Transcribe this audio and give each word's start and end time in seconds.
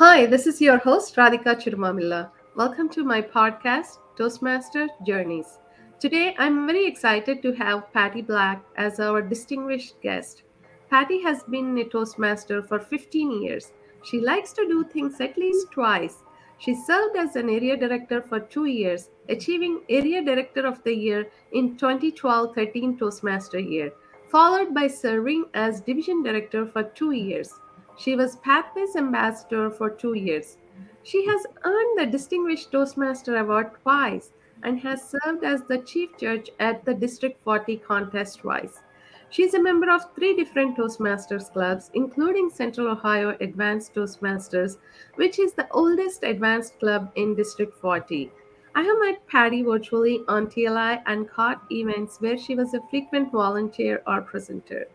Hi, 0.00 0.26
this 0.26 0.46
is 0.46 0.60
your 0.60 0.78
host 0.78 1.16
Radhika 1.16 1.56
Chirumamilla. 1.60 2.30
Welcome 2.54 2.88
to 2.90 3.02
my 3.02 3.20
podcast, 3.20 3.98
Toastmaster 4.16 4.86
Journeys. 5.04 5.58
Today, 5.98 6.36
I'm 6.38 6.68
very 6.68 6.86
excited 6.86 7.42
to 7.42 7.52
have 7.54 7.92
Patty 7.92 8.22
Black 8.22 8.62
as 8.76 9.00
our 9.00 9.20
distinguished 9.20 10.00
guest. 10.00 10.44
Patty 10.88 11.20
has 11.22 11.42
been 11.42 11.76
a 11.78 11.84
Toastmaster 11.84 12.62
for 12.62 12.78
15 12.78 13.42
years. 13.42 13.72
She 14.04 14.20
likes 14.20 14.52
to 14.52 14.68
do 14.68 14.84
things 14.84 15.20
at 15.20 15.36
least 15.36 15.72
twice. 15.72 16.22
She 16.58 16.76
served 16.76 17.16
as 17.16 17.34
an 17.34 17.50
area 17.50 17.76
director 17.76 18.22
for 18.22 18.38
two 18.38 18.66
years, 18.66 19.10
achieving 19.28 19.80
Area 19.88 20.24
Director 20.24 20.64
of 20.64 20.80
the 20.84 20.94
Year 20.94 21.26
in 21.50 21.76
2012 21.76 22.54
13 22.54 22.98
Toastmaster 22.98 23.58
year, 23.58 23.90
followed 24.30 24.72
by 24.72 24.86
serving 24.86 25.46
as 25.54 25.80
Division 25.80 26.22
Director 26.22 26.66
for 26.66 26.84
two 26.84 27.10
years. 27.10 27.52
She 27.98 28.14
was 28.14 28.36
Pathways 28.36 28.94
Ambassador 28.94 29.70
for 29.70 29.90
two 29.90 30.14
years. 30.14 30.56
She 31.02 31.26
has 31.26 31.44
earned 31.64 31.98
the 31.98 32.06
Distinguished 32.06 32.70
Toastmaster 32.70 33.36
Award 33.36 33.72
twice 33.82 34.30
and 34.62 34.78
has 34.80 35.02
served 35.02 35.42
as 35.42 35.64
the 35.64 35.78
Chief 35.78 36.16
Judge 36.16 36.48
at 36.60 36.84
the 36.84 36.94
District 36.94 37.42
40 37.42 37.78
contest 37.78 38.38
twice. 38.38 38.82
She 39.30 39.42
is 39.42 39.54
a 39.54 39.60
member 39.60 39.90
of 39.90 40.14
three 40.14 40.36
different 40.36 40.76
Toastmasters 40.76 41.52
clubs, 41.52 41.90
including 41.92 42.50
Central 42.50 42.86
Ohio 42.86 43.36
Advanced 43.40 43.94
Toastmasters, 43.94 44.78
which 45.16 45.40
is 45.40 45.54
the 45.54 45.66
oldest 45.72 46.22
advanced 46.22 46.78
club 46.78 47.10
in 47.16 47.34
District 47.34 47.74
40. 47.74 48.30
I 48.76 48.82
have 48.82 48.98
met 49.00 49.26
Patty 49.26 49.62
virtually 49.62 50.20
on 50.28 50.46
TLI 50.46 51.02
and 51.06 51.28
caught 51.28 51.64
events 51.72 52.20
where 52.20 52.38
she 52.38 52.54
was 52.54 52.74
a 52.74 52.80
frequent 52.90 53.32
volunteer 53.32 54.02
or 54.06 54.22
presenter. 54.22 54.86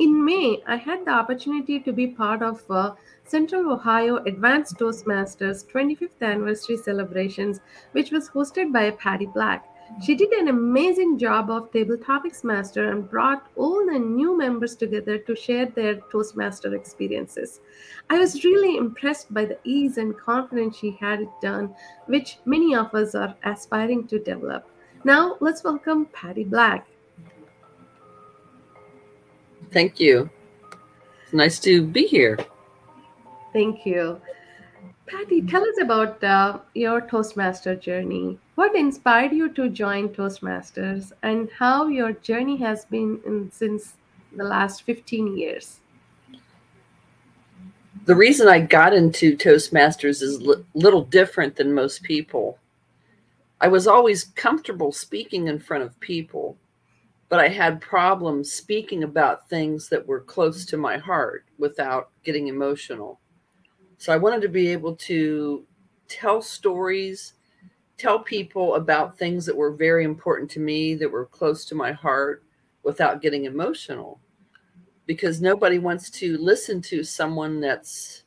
In 0.00 0.24
May, 0.24 0.62
I 0.66 0.76
had 0.76 1.04
the 1.04 1.10
opportunity 1.10 1.78
to 1.80 1.92
be 1.92 2.06
part 2.06 2.40
of 2.40 2.62
uh, 2.70 2.94
Central 3.24 3.70
Ohio 3.70 4.16
Advanced 4.24 4.78
Toastmasters 4.78 5.66
25th 5.66 6.22
anniversary 6.22 6.78
celebrations, 6.78 7.60
which 7.92 8.10
was 8.10 8.30
hosted 8.30 8.72
by 8.72 8.92
Patty 8.92 9.26
Black. 9.26 9.68
She 10.02 10.14
did 10.14 10.32
an 10.32 10.48
amazing 10.48 11.18
job 11.18 11.50
of 11.50 11.70
Table 11.70 11.98
Topics 11.98 12.44
Master 12.44 12.90
and 12.90 13.10
brought 13.10 13.48
all 13.56 13.84
the 13.84 13.98
new 13.98 14.38
members 14.38 14.74
together 14.74 15.18
to 15.18 15.36
share 15.36 15.66
their 15.66 15.96
Toastmaster 16.10 16.74
experiences. 16.74 17.60
I 18.08 18.18
was 18.18 18.42
really 18.42 18.78
impressed 18.78 19.34
by 19.34 19.44
the 19.44 19.58
ease 19.64 19.98
and 19.98 20.16
confidence 20.16 20.78
she 20.78 20.92
had 20.92 21.20
it 21.20 21.40
done, 21.42 21.74
which 22.06 22.38
many 22.46 22.74
of 22.74 22.94
us 22.94 23.14
are 23.14 23.36
aspiring 23.44 24.06
to 24.06 24.18
develop. 24.18 24.66
Now, 25.04 25.36
let's 25.40 25.62
welcome 25.62 26.06
Patty 26.06 26.44
Black. 26.44 26.86
Thank 29.72 30.00
you. 30.00 30.28
It's 31.22 31.32
nice 31.32 31.58
to 31.60 31.82
be 31.82 32.06
here. 32.06 32.38
Thank 33.52 33.86
you. 33.86 34.20
Patty, 35.06 35.42
tell 35.42 35.62
us 35.62 35.80
about 35.80 36.22
uh, 36.22 36.58
your 36.74 37.00
Toastmaster 37.00 37.74
journey. 37.74 38.38
What 38.54 38.76
inspired 38.76 39.32
you 39.32 39.48
to 39.54 39.68
join 39.68 40.10
Toastmasters 40.10 41.12
and 41.22 41.48
how 41.58 41.88
your 41.88 42.12
journey 42.12 42.56
has 42.58 42.84
been 42.84 43.20
in, 43.26 43.50
since 43.50 43.94
the 44.36 44.44
last 44.44 44.82
15 44.82 45.36
years? 45.36 45.80
The 48.04 48.14
reason 48.14 48.48
I 48.48 48.60
got 48.60 48.94
into 48.94 49.36
Toastmasters 49.36 50.22
is 50.22 50.40
a 50.40 50.64
little 50.74 51.04
different 51.04 51.56
than 51.56 51.74
most 51.74 52.02
people. 52.02 52.58
I 53.60 53.68
was 53.68 53.86
always 53.86 54.24
comfortable 54.24 54.90
speaking 54.92 55.48
in 55.48 55.58
front 55.58 55.82
of 55.82 55.98
people, 56.00 56.56
but 57.30 57.38
I 57.38 57.48
had 57.48 57.80
problems 57.80 58.52
speaking 58.52 59.04
about 59.04 59.48
things 59.48 59.88
that 59.88 60.04
were 60.04 60.20
close 60.20 60.66
to 60.66 60.76
my 60.76 60.98
heart 60.98 61.46
without 61.58 62.10
getting 62.24 62.48
emotional. 62.48 63.20
So 63.98 64.12
I 64.12 64.16
wanted 64.16 64.42
to 64.42 64.48
be 64.48 64.68
able 64.68 64.96
to 64.96 65.64
tell 66.08 66.42
stories, 66.42 67.34
tell 67.96 68.18
people 68.18 68.74
about 68.74 69.16
things 69.16 69.46
that 69.46 69.56
were 69.56 69.70
very 69.70 70.04
important 70.04 70.50
to 70.50 70.60
me, 70.60 70.96
that 70.96 71.10
were 71.10 71.26
close 71.26 71.64
to 71.66 71.76
my 71.76 71.92
heart 71.92 72.42
without 72.82 73.22
getting 73.22 73.44
emotional. 73.44 74.20
Because 75.06 75.40
nobody 75.40 75.78
wants 75.78 76.10
to 76.10 76.36
listen 76.38 76.82
to 76.82 77.04
someone 77.04 77.60
that's 77.60 78.24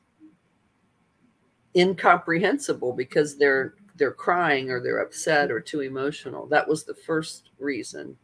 incomprehensible 1.75 2.93
because 2.93 3.37
they're 3.37 3.73
they're 3.95 4.11
crying 4.11 4.71
or 4.71 4.81
they're 4.81 4.99
upset 4.99 5.51
or 5.51 5.59
too 5.59 5.81
emotional. 5.81 6.47
That 6.47 6.67
was 6.67 6.83
the 6.83 6.95
first 6.95 7.49
reason. 7.59 8.17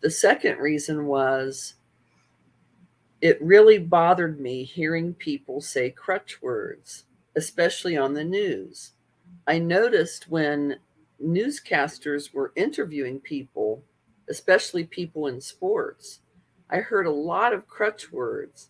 The 0.00 0.10
second 0.10 0.58
reason 0.58 1.06
was 1.06 1.74
it 3.20 3.42
really 3.42 3.78
bothered 3.78 4.40
me 4.40 4.62
hearing 4.62 5.14
people 5.14 5.60
say 5.60 5.90
crutch 5.90 6.40
words, 6.40 7.04
especially 7.36 7.96
on 7.96 8.14
the 8.14 8.24
news. 8.24 8.92
I 9.46 9.58
noticed 9.58 10.28
when 10.28 10.78
newscasters 11.22 12.32
were 12.32 12.52
interviewing 12.54 13.18
people, 13.18 13.82
especially 14.28 14.84
people 14.84 15.26
in 15.26 15.40
sports, 15.40 16.20
I 16.70 16.78
heard 16.78 17.06
a 17.06 17.10
lot 17.10 17.52
of 17.52 17.66
crutch 17.66 18.12
words 18.12 18.68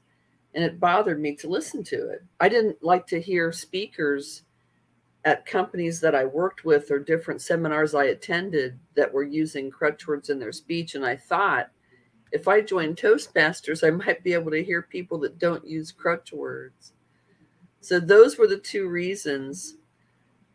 and 0.55 0.65
it 0.65 0.81
bothered 0.81 1.21
me 1.21 1.35
to 1.37 1.49
listen 1.49 1.85
to 1.85 2.11
it. 2.11 2.25
I 2.41 2.49
didn't 2.49 2.83
like 2.83 3.07
to 3.09 3.21
hear 3.21 3.53
speakers 3.53 4.43
at 5.25 5.47
companies 5.47 6.01
that 6.01 6.15
I 6.15 6.25
worked 6.25 6.65
with 6.65 6.91
or 6.91 6.99
different 6.99 7.43
seminars 7.43 7.95
I 7.95 8.05
attended 8.05 8.79
that 8.95 9.13
were 9.13 9.25
using 9.25 9.71
crutch 9.71 10.07
words 10.07 10.31
in 10.31 10.39
their 10.39 10.53
speech. 10.53 10.95
And 10.95 11.05
I 11.05 11.17
thought, 11.17 11.71
if 12.31 12.47
I 12.47 12.61
join 12.61 12.95
Toastmasters, 12.95 13.87
I 13.87 13.91
might 13.91 14.23
be 14.23 14.35
able 14.35 14.51
to 14.53 14.63
hear 14.63 14.83
people 14.83 15.19
that 15.21 15.39
don't 15.39 15.67
use 15.67 15.93
crutch 15.93 16.33
words. 16.33 16.93
So 17.81 17.99
those 18.01 18.39
were 18.39 18.47
the 18.47 18.59
two 18.59 18.89
reasons 18.89 19.77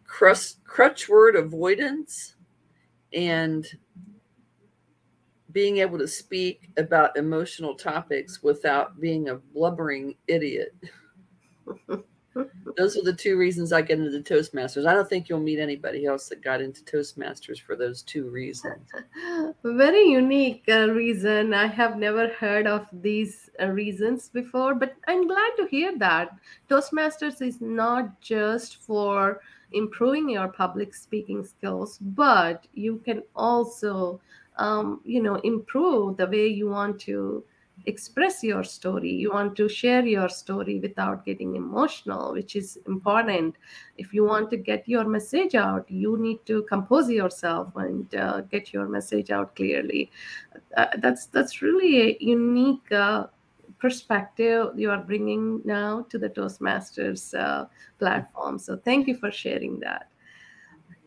crutch, 0.05 0.63
crutch 0.65 1.09
word 1.09 1.35
avoidance 1.35 2.35
and 3.13 3.65
being 5.51 5.77
able 5.77 5.99
to 5.99 6.07
speak 6.07 6.69
about 6.77 7.15
emotional 7.15 7.75
topics 7.75 8.41
without 8.41 8.99
being 8.99 9.29
a 9.29 9.35
blubbering 9.35 10.15
idiot. 10.27 10.75
those 12.77 12.97
are 12.97 13.03
the 13.03 13.13
two 13.13 13.37
reasons 13.37 13.71
I 13.71 13.81
get 13.81 13.99
into 13.99 14.19
Toastmasters. 14.19 14.87
I 14.87 14.93
don't 14.93 15.07
think 15.07 15.29
you'll 15.29 15.39
meet 15.39 15.59
anybody 15.59 16.05
else 16.05 16.29
that 16.29 16.43
got 16.43 16.61
into 16.61 16.83
Toastmasters 16.83 17.61
for 17.61 17.75
those 17.75 18.01
two 18.01 18.29
reasons. 18.29 18.89
Very 19.63 20.05
unique 20.05 20.63
uh, 20.67 20.89
reason. 20.89 21.53
I 21.53 21.67
have 21.67 21.97
never 21.97 22.29
heard 22.29 22.65
of 22.65 22.87
these 22.91 23.49
uh, 23.61 23.67
reasons 23.67 24.29
before, 24.29 24.75
but 24.75 24.95
I'm 25.07 25.27
glad 25.27 25.51
to 25.57 25.67
hear 25.67 25.97
that. 25.99 26.35
Toastmasters 26.69 27.41
is 27.41 27.61
not 27.61 28.19
just 28.21 28.77
for 28.77 29.41
improving 29.71 30.29
your 30.29 30.47
public 30.47 30.93
speaking 30.93 31.43
skills, 31.43 31.97
but 31.99 32.65
you 32.73 33.01
can 33.05 33.23
also, 33.35 34.19
um, 34.57 35.01
you 35.03 35.21
know, 35.21 35.35
improve 35.35 36.17
the 36.17 36.27
way 36.27 36.47
you 36.47 36.69
want 36.69 36.99
to 37.01 37.43
express 37.85 38.43
your 38.43 38.63
story. 38.63 39.11
You 39.11 39.31
want 39.31 39.55
to 39.57 39.67
share 39.67 40.05
your 40.05 40.29
story 40.29 40.79
without 40.79 41.25
getting 41.25 41.55
emotional 41.55 42.33
which 42.33 42.55
is 42.55 42.77
important. 42.87 43.55
If 43.97 44.13
you 44.13 44.23
want 44.25 44.49
to 44.51 44.57
get 44.57 44.87
your 44.87 45.05
message 45.05 45.55
out 45.55 45.89
you 45.89 46.17
need 46.17 46.45
to 46.45 46.63
compose 46.63 47.09
yourself 47.09 47.75
and 47.75 48.13
uh, 48.15 48.41
get 48.41 48.73
your 48.73 48.87
message 48.87 49.31
out 49.31 49.55
clearly. 49.55 50.11
Uh, 50.77 50.87
that's 50.97 51.25
that's 51.27 51.61
really 51.61 52.01
a 52.01 52.17
unique 52.19 52.91
uh, 52.91 53.27
perspective 53.79 54.67
you 54.77 54.89
are 54.89 55.03
bringing 55.03 55.61
now 55.65 56.05
to 56.09 56.17
the 56.17 56.29
toastmasters 56.29 57.37
uh, 57.37 57.65
platform. 57.99 58.57
So 58.57 58.77
thank 58.77 59.07
you 59.07 59.17
for 59.17 59.29
sharing 59.29 59.79
that 59.81 60.07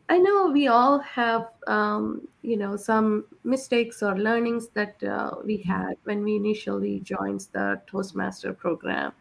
I 0.08 0.18
know 0.18 0.50
we 0.52 0.68
all 0.68 1.00
have, 1.00 1.48
um, 1.66 2.28
you 2.42 2.56
know, 2.56 2.76
some 2.76 3.24
mistakes 3.42 4.02
or 4.02 4.16
learnings 4.16 4.68
that 4.68 5.02
uh, 5.02 5.32
we 5.44 5.56
had 5.58 5.96
when 6.04 6.22
we 6.22 6.36
initially 6.36 7.00
joined 7.00 7.48
the 7.52 7.80
Toastmaster 7.88 8.52
program. 8.52 9.12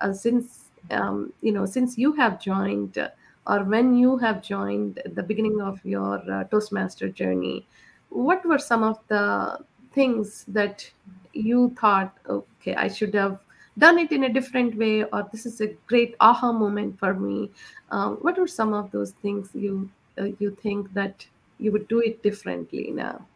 Uh, 0.00 0.12
since, 0.12 0.70
um, 0.92 1.32
you 1.42 1.50
know, 1.50 1.66
since 1.66 1.98
you 1.98 2.12
have 2.12 2.40
joined 2.40 2.98
uh, 2.98 3.08
or 3.48 3.64
when 3.64 3.96
you 3.96 4.16
have 4.18 4.40
joined 4.40 5.00
the 5.14 5.22
beginning 5.22 5.60
of 5.60 5.84
your 5.84 6.22
uh, 6.30 6.44
Toastmaster 6.44 7.08
journey, 7.08 7.66
what 8.10 8.44
were 8.46 8.58
some 8.58 8.84
of 8.84 9.00
the 9.08 9.58
things 9.92 10.44
that 10.46 10.88
you 11.32 11.74
thought, 11.80 12.16
okay, 12.28 12.76
I 12.76 12.88
should 12.88 13.14
have 13.14 13.40
done 13.76 13.98
it 13.98 14.12
in 14.12 14.24
a 14.24 14.32
different 14.32 14.76
way, 14.76 15.02
or 15.04 15.28
this 15.32 15.46
is 15.46 15.60
a 15.60 15.74
great 15.86 16.14
aha 16.20 16.52
moment 16.52 16.98
for 16.98 17.14
me? 17.14 17.50
Um, 17.90 18.16
what 18.16 18.38
were 18.38 18.46
some 18.46 18.72
of 18.72 18.90
those 18.92 19.12
things 19.22 19.50
you 19.54 19.90
you 20.38 20.56
think 20.62 20.92
that 20.94 21.26
you 21.58 21.72
would 21.72 21.88
do 21.88 22.00
it 22.00 22.22
differently 22.22 22.90
now? 22.90 23.26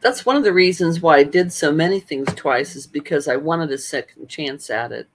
That's 0.00 0.26
one 0.26 0.36
of 0.36 0.44
the 0.44 0.52
reasons 0.52 1.00
why 1.00 1.16
I 1.16 1.22
did 1.22 1.52
so 1.52 1.72
many 1.72 1.98
things 1.98 2.28
twice, 2.34 2.76
is 2.76 2.86
because 2.86 3.26
I 3.26 3.36
wanted 3.36 3.70
a 3.70 3.78
second 3.78 4.28
chance 4.28 4.68
at 4.68 4.92
it. 4.92 5.08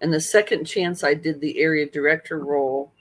And 0.00 0.12
the 0.12 0.20
second 0.20 0.64
chance 0.64 1.02
I 1.02 1.14
did 1.14 1.40
the 1.40 1.60
area 1.60 1.86
director 1.86 2.38
role, 2.38 2.92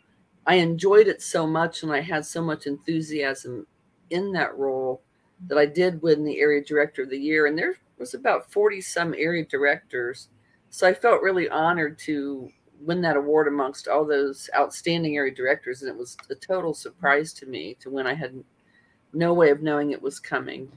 I 0.48 0.56
enjoyed 0.56 1.08
it 1.08 1.22
so 1.22 1.46
much 1.46 1.84
and 1.84 1.92
I 1.92 2.02
had 2.02 2.26
so 2.26 2.42
much 2.42 2.66
enthusiasm 2.66 3.68
in 4.10 4.32
that 4.34 4.58
role 4.58 5.02
that 5.48 5.58
I 5.58 5.66
did 5.66 6.02
win 6.02 6.24
the 6.24 6.40
area 6.40 6.64
director 6.64 7.04
of 7.04 7.10
the 7.10 7.18
year. 7.18 7.46
And 7.46 7.58
there 7.58 7.76
was 8.00 8.14
about 8.14 8.52
40 8.52 8.82
some 8.82 9.14
area 9.16 9.46
directors. 9.46 10.30
So 10.70 10.88
I 10.88 10.94
felt 10.94 11.22
really 11.22 11.50
honored 11.50 12.00
to 12.00 12.52
win 12.86 13.02
that 13.02 13.18
award 13.18 13.48
amongst 13.48 13.88
all 13.88 14.06
those 14.06 14.50
outstanding 14.56 15.16
area 15.18 15.34
directors, 15.34 15.82
and 15.82 15.90
it 15.90 15.98
was 15.98 16.18
a 16.30 16.36
total 16.36 16.74
surprise 16.74 17.34
to 17.34 17.46
me 17.46 17.76
to 17.80 17.90
when 17.90 18.08
I 18.08 18.14
had 18.14 18.44
no 19.14 19.34
way 19.34 19.50
of 19.50 19.62
knowing 19.62 19.92
it 19.92 20.02
was 20.02 20.20
coming. 20.20 20.72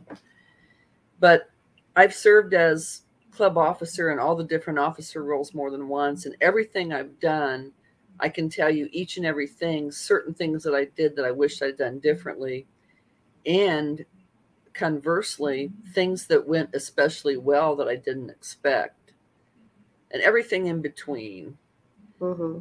But 1.21 1.51
I've 1.97 2.15
served 2.15 2.55
as 2.55 3.03
club 3.31 3.59
officer 3.59 4.11
in 4.11 4.19
all 4.19 4.37
the 4.37 4.45
different 4.45 4.79
officer 4.79 5.25
roles 5.25 5.55
more 5.55 5.71
than 5.71 5.89
once, 5.89 6.27
and 6.27 6.37
everything 6.41 6.93
I've 6.93 7.19
done, 7.21 7.73
I 8.21 8.29
can 8.29 8.49
tell 8.49 8.71
you 8.71 8.89
each 8.93 9.17
and 9.17 9.27
every 9.27 9.47
thing, 9.47 9.91
certain 9.91 10.35
things 10.35 10.63
that 10.65 10.75
I 10.75 10.87
did 10.97 11.17
that 11.17 11.25
I 11.25 11.31
wished 11.31 11.63
I'd 11.63 11.77
done 11.77 11.99
differently, 11.99 12.67
and 13.47 14.05
conversely, 14.73 15.71
things 15.93 16.27
that 16.27 16.47
went 16.47 16.71
especially 16.75 17.37
well 17.37 17.77
that 17.77 17.89
I 17.89 17.97
didn't 17.97 18.31
expect, 18.31 19.13
and 20.11 20.23
everything 20.23 20.67
in 20.67 20.81
between. 20.81 21.57
Mm-hmm. 22.25 22.61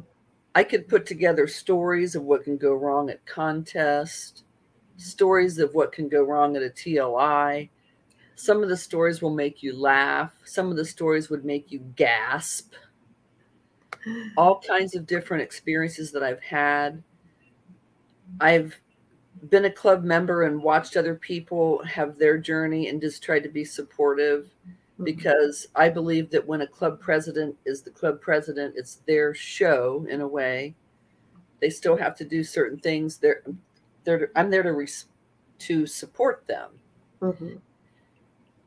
I 0.54 0.62
could 0.62 0.88
put 0.88 1.06
together 1.06 1.46
stories 1.46 2.14
of 2.14 2.22
what 2.22 2.44
can 2.44 2.56
go 2.56 2.74
wrong 2.74 3.10
at 3.10 3.24
contest, 3.26 4.44
stories 4.98 5.58
of 5.58 5.74
what 5.74 5.90
can 5.90 6.08
go 6.08 6.22
wrong 6.22 6.56
at 6.56 6.62
a 6.62 6.68
TLI. 6.68 7.70
Some 8.36 8.62
of 8.62 8.68
the 8.68 8.76
stories 8.76 9.22
will 9.22 9.34
make 9.34 9.62
you 9.62 9.76
laugh. 9.76 10.32
Some 10.44 10.70
of 10.70 10.76
the 10.76 10.84
stories 10.84 11.30
would 11.30 11.44
make 11.44 11.72
you 11.72 11.80
gasp. 11.96 12.74
All 14.36 14.60
kinds 14.60 14.94
of 14.94 15.06
different 15.06 15.42
experiences 15.42 16.12
that 16.12 16.22
I've 16.22 16.42
had. 16.42 17.02
I've 18.40 18.78
been 19.48 19.64
a 19.64 19.70
club 19.70 20.04
member 20.04 20.42
and 20.42 20.62
watched 20.62 20.96
other 20.96 21.14
people 21.14 21.82
have 21.84 22.18
their 22.18 22.36
journey 22.36 22.88
and 22.88 23.00
just 23.00 23.22
tried 23.22 23.42
to 23.44 23.48
be 23.48 23.64
supportive 23.64 24.50
Mm-hmm. 24.94 25.04
because 25.06 25.66
I 25.74 25.88
believe 25.88 26.30
that 26.30 26.46
when 26.46 26.60
a 26.60 26.68
club 26.68 27.00
president 27.00 27.56
is 27.64 27.82
the 27.82 27.90
club 27.90 28.20
president, 28.20 28.74
it's 28.76 29.00
their 29.06 29.34
show 29.34 30.06
in 30.08 30.20
a 30.20 30.28
way. 30.28 30.76
They 31.60 31.70
still 31.70 31.96
have 31.96 32.14
to 32.18 32.24
do 32.24 32.44
certain 32.44 32.78
things. 32.78 33.16
They're, 33.16 33.42
they're 34.04 34.30
I'm 34.36 34.50
there 34.50 34.62
to 34.62 34.72
res- 34.72 35.06
to 35.58 35.84
support 35.88 36.46
them. 36.46 36.70
Mm-hmm. 37.20 37.56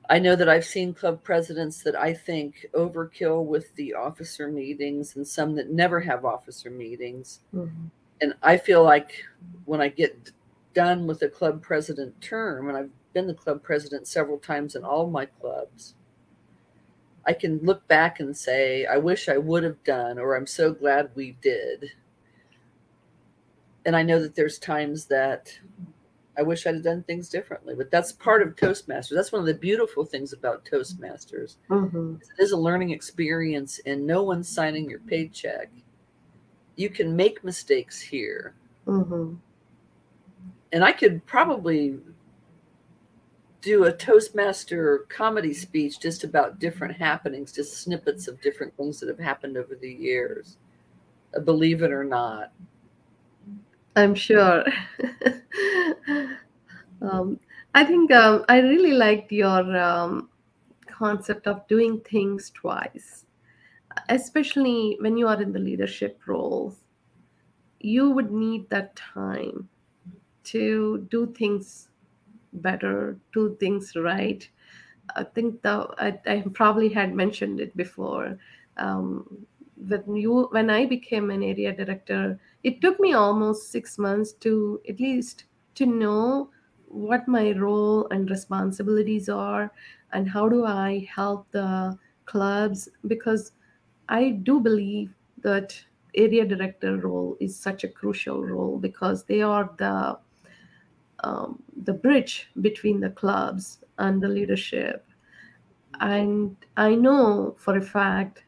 I 0.09 0.19
know 0.19 0.35
that 0.35 0.49
I've 0.49 0.65
seen 0.65 0.93
club 0.93 1.23
presidents 1.23 1.81
that 1.83 1.95
I 1.95 2.13
think 2.13 2.65
overkill 2.73 3.45
with 3.45 3.73
the 3.75 3.93
officer 3.93 4.49
meetings 4.49 5.15
and 5.15 5.25
some 5.25 5.55
that 5.55 5.69
never 5.69 6.01
have 6.01 6.25
officer 6.25 6.69
meetings. 6.69 7.39
Mm-hmm. 7.55 7.85
And 8.19 8.33
I 8.43 8.57
feel 8.57 8.83
like 8.83 9.23
when 9.63 9.79
I 9.79 9.87
get 9.87 10.31
done 10.73 11.07
with 11.07 11.21
a 11.21 11.29
club 11.29 11.61
president 11.61 12.19
term, 12.19 12.67
and 12.67 12.77
I've 12.77 12.91
been 13.13 13.27
the 13.27 13.33
club 13.33 13.63
president 13.63 14.07
several 14.07 14.37
times 14.37 14.75
in 14.75 14.83
all 14.83 15.07
my 15.09 15.25
clubs, 15.25 15.95
I 17.27 17.33
can 17.33 17.59
look 17.59 17.85
back 17.89 18.21
and 18.21 18.35
say, 18.35 18.85
I 18.85 18.97
wish 18.97 19.27
I 19.27 19.37
would 19.37 19.63
have 19.63 19.83
done, 19.83 20.17
or 20.17 20.35
I'm 20.35 20.47
so 20.47 20.73
glad 20.73 21.11
we 21.13 21.35
did. 21.41 21.91
And 23.85 23.95
I 23.95 24.01
know 24.01 24.21
that 24.21 24.33
there's 24.33 24.57
times 24.57 25.05
that 25.05 25.51
I 26.37 26.41
wish 26.41 26.65
I'd 26.65 26.75
have 26.75 26.83
done 26.83 27.03
things 27.03 27.27
differently, 27.27 27.75
but 27.75 27.91
that's 27.91 28.13
part 28.13 28.41
of 28.41 28.55
Toastmasters. 28.55 29.15
That's 29.15 29.33
one 29.33 29.41
of 29.41 29.45
the 29.45 29.53
beautiful 29.55 30.05
things 30.05 30.31
about 30.31 30.65
Toastmasters. 30.65 31.57
Mm-hmm. 31.69 32.15
It 32.21 32.41
is 32.41 32.51
a 32.51 32.57
learning 32.57 32.91
experience, 32.91 33.81
and 33.85 34.07
no 34.07 34.23
one's 34.23 34.47
signing 34.47 34.89
your 34.89 34.99
paycheck. 34.99 35.69
You 36.77 36.89
can 36.89 37.15
make 37.15 37.43
mistakes 37.43 37.99
here. 37.99 38.53
Mm-hmm. 38.85 39.33
And 40.71 40.83
I 40.83 40.91
could 40.93 41.25
probably 41.25 41.97
do 43.61 43.85
a 43.85 43.91
Toastmaster 43.91 45.05
comedy 45.09 45.53
speech 45.53 45.99
just 45.99 46.23
about 46.23 46.59
different 46.59 46.95
happenings, 46.95 47.51
just 47.51 47.81
snippets 47.81 48.27
of 48.27 48.41
different 48.41 48.75
things 48.77 48.99
that 48.99 49.09
have 49.09 49.19
happened 49.19 49.57
over 49.57 49.75
the 49.75 49.91
years. 49.91 50.57
Uh, 51.35 51.39
believe 51.39 51.81
it 51.81 51.91
or 51.91 52.03
not. 52.03 52.51
I'm 53.95 54.13
sure. 54.13 54.63
um, 57.01 57.39
I 57.73 57.83
think 57.83 58.11
um, 58.11 58.45
I 58.47 58.59
really 58.59 58.93
liked 58.93 59.31
your 59.31 59.77
um, 59.77 60.29
concept 60.85 61.47
of 61.47 61.67
doing 61.67 61.99
things 62.01 62.51
twice, 62.51 63.25
especially 64.09 64.97
when 64.99 65.17
you 65.17 65.27
are 65.27 65.41
in 65.41 65.51
the 65.51 65.59
leadership 65.59 66.19
roles. 66.27 66.75
You 67.79 68.11
would 68.11 68.31
need 68.31 68.69
that 68.69 68.95
time 68.95 69.67
to 70.45 71.07
do 71.09 71.33
things 71.37 71.89
better, 72.61 73.17
do 73.33 73.55
things 73.59 73.95
right. 73.95 74.47
I 75.15 75.23
think 75.23 75.61
the 75.61 75.87
I, 75.97 76.19
I 76.25 76.43
probably 76.53 76.89
had 76.89 77.13
mentioned 77.13 77.59
it 77.59 77.75
before. 77.77 78.37
Um, 78.77 79.45
when 79.77 80.15
you 80.15 80.47
when 80.51 80.69
I 80.69 80.85
became 80.85 81.29
an 81.29 81.43
area 81.43 81.73
director, 81.73 82.39
it 82.63 82.81
took 82.81 82.99
me 82.99 83.13
almost 83.13 83.71
six 83.71 83.97
months 83.97 84.33
to 84.45 84.81
at 84.89 84.99
least 84.99 85.45
to 85.75 85.85
know 85.85 86.49
what 86.87 87.27
my 87.27 87.51
role 87.51 88.07
and 88.09 88.29
responsibilities 88.29 89.29
are 89.29 89.71
and 90.13 90.29
how 90.29 90.47
do 90.49 90.65
I 90.65 91.07
help 91.13 91.51
the 91.51 91.97
clubs 92.25 92.89
because 93.07 93.51
I 94.09 94.31
do 94.31 94.59
believe 94.59 95.13
that 95.43 95.79
area 96.15 96.45
director 96.45 96.97
role 96.97 97.37
is 97.39 97.57
such 97.57 97.83
a 97.83 97.87
crucial 97.87 98.43
role 98.43 98.79
because 98.79 99.23
they 99.25 99.41
are 99.41 99.69
the 99.77 100.17
um, 101.23 101.61
the 101.83 101.93
bridge 101.93 102.49
between 102.61 102.99
the 102.99 103.09
clubs 103.09 103.79
and 103.97 104.21
the 104.21 104.27
leadership. 104.27 105.05
And 105.99 106.55
I 106.75 106.95
know 106.95 107.55
for 107.57 107.77
a 107.77 107.81
fact 107.81 108.43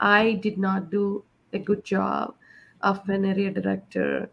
I 0.00 0.34
did 0.34 0.58
not 0.58 0.90
do 0.90 1.24
a 1.52 1.58
good 1.58 1.84
job 1.84 2.34
of 2.82 3.08
an 3.08 3.24
area 3.24 3.50
director 3.50 4.30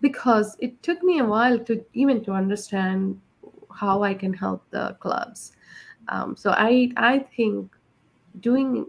because 0.00 0.56
it 0.58 0.82
took 0.82 1.02
me 1.02 1.20
a 1.20 1.24
while 1.24 1.58
to 1.60 1.84
even 1.94 2.24
to 2.24 2.32
understand 2.32 3.20
how 3.74 4.02
I 4.02 4.14
can 4.14 4.34
help 4.34 4.68
the 4.70 4.96
clubs. 5.00 5.52
Um, 6.08 6.36
so 6.36 6.50
I 6.50 6.90
I 6.96 7.20
think 7.20 7.74
doing 8.40 8.86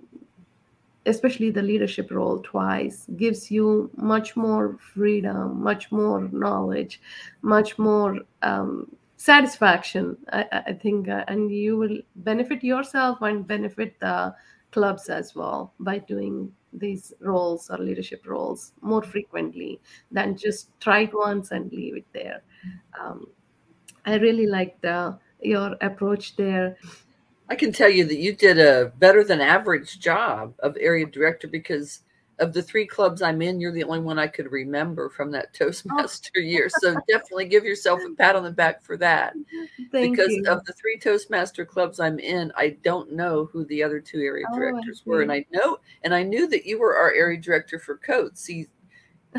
especially 1.05 1.49
the 1.49 1.61
leadership 1.61 2.11
role 2.11 2.39
twice 2.39 3.07
gives 3.17 3.51
you 3.51 3.89
much 3.97 4.35
more 4.35 4.77
freedom 4.93 5.61
much 5.61 5.91
more 5.91 6.29
knowledge 6.31 7.01
much 7.41 7.77
more 7.77 8.17
um, 8.41 8.87
satisfaction 9.17 10.17
i, 10.31 10.45
I 10.67 10.73
think 10.73 11.09
uh, 11.09 11.23
and 11.27 11.51
you 11.51 11.77
will 11.77 11.97
benefit 12.15 12.63
yourself 12.63 13.21
and 13.21 13.47
benefit 13.47 13.99
the 13.99 14.33
clubs 14.71 15.09
as 15.09 15.35
well 15.35 15.73
by 15.79 15.99
doing 15.99 16.51
these 16.73 17.13
roles 17.19 17.69
or 17.69 17.77
leadership 17.77 18.25
roles 18.25 18.73
more 18.81 19.03
frequently 19.03 19.79
than 20.11 20.35
just 20.35 20.69
try 20.79 21.01
it 21.01 21.11
once 21.13 21.51
and 21.51 21.71
leave 21.71 21.95
it 21.97 22.07
there. 22.13 22.41
Um, 22.99 23.27
i 24.05 24.15
really 24.15 24.47
like 24.47 24.79
the 24.81 25.17
your 25.41 25.75
approach 25.81 26.35
there 26.35 26.75
I 27.49 27.55
can 27.55 27.71
tell 27.71 27.89
you 27.89 28.05
that 28.05 28.17
you 28.17 28.33
did 28.33 28.57
a 28.57 28.91
better 28.97 29.23
than 29.23 29.41
average 29.41 29.99
job 29.99 30.53
of 30.59 30.77
area 30.79 31.05
director 31.05 31.47
because 31.47 32.01
of 32.39 32.53
the 32.53 32.63
three 32.63 32.87
clubs 32.87 33.21
I'm 33.21 33.41
in, 33.41 33.59
you're 33.59 33.71
the 33.71 33.83
only 33.83 33.99
one 33.99 34.17
I 34.17 34.27
could 34.27 34.51
remember 34.51 35.09
from 35.09 35.31
that 35.31 35.53
Toastmaster 35.57 36.31
oh. 36.37 36.41
year. 36.41 36.69
So 36.69 36.95
definitely 37.07 37.45
give 37.45 37.63
yourself 37.63 38.01
a 38.05 38.15
pat 38.15 38.35
on 38.35 38.43
the 38.43 38.51
back 38.51 38.81
for 38.81 38.97
that. 38.97 39.33
Thank 39.91 40.17
because 40.17 40.31
you. 40.31 40.45
of 40.47 40.63
the 40.65 40.73
three 40.73 40.97
Toastmaster 40.97 41.65
clubs 41.65 41.99
I'm 41.99 42.19
in, 42.19 42.51
I 42.57 42.77
don't 42.83 43.13
know 43.13 43.45
who 43.45 43.65
the 43.65 43.83
other 43.83 43.99
two 43.99 44.19
area 44.21 44.45
Oh, 44.51 44.55
directors 44.57 45.03
were. 45.05 45.21
And. 45.21 45.31
I 45.31 45.45
know 45.51 45.77
and 46.03 46.13
I 46.13 46.23
knew 46.23 46.47
that 46.47 46.65
you 46.65 46.79
were 46.79 46.95
our 46.95 47.13
area 47.13 47.39
director 47.39 47.79
for 47.79 47.97
Coats. 47.97 48.41
See, 48.41 48.67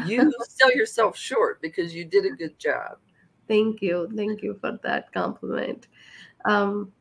you 0.07 0.33
sell 0.49 0.73
yourself 0.75 1.17
short 1.17 1.61
because 1.61 1.95
you 1.95 2.05
did 2.05 2.27
a 2.27 2.31
good 2.31 2.59
job. 2.59 2.99
Thank 3.49 3.83
you. 3.83 4.09
Thank 4.17 4.43
you 4.43 4.57
for 4.61 4.79
that 4.83 5.13
compliment. 5.13 5.89
Um, 6.45 6.93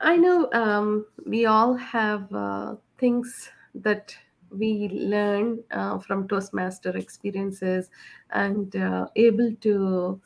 I 0.00 0.16
know 0.16 0.50
um, 0.52 1.06
we 1.26 1.46
all 1.46 1.74
have 1.74 2.32
uh, 2.34 2.76
things 2.98 3.50
that 3.74 4.16
we 4.50 4.88
learn 4.88 5.62
uh, 5.70 5.98
from 5.98 6.26
Toastmaster 6.26 6.96
experiences 6.96 7.90
and 8.30 8.74
uh, 8.74 9.08
able 9.16 9.54
to 9.56 10.20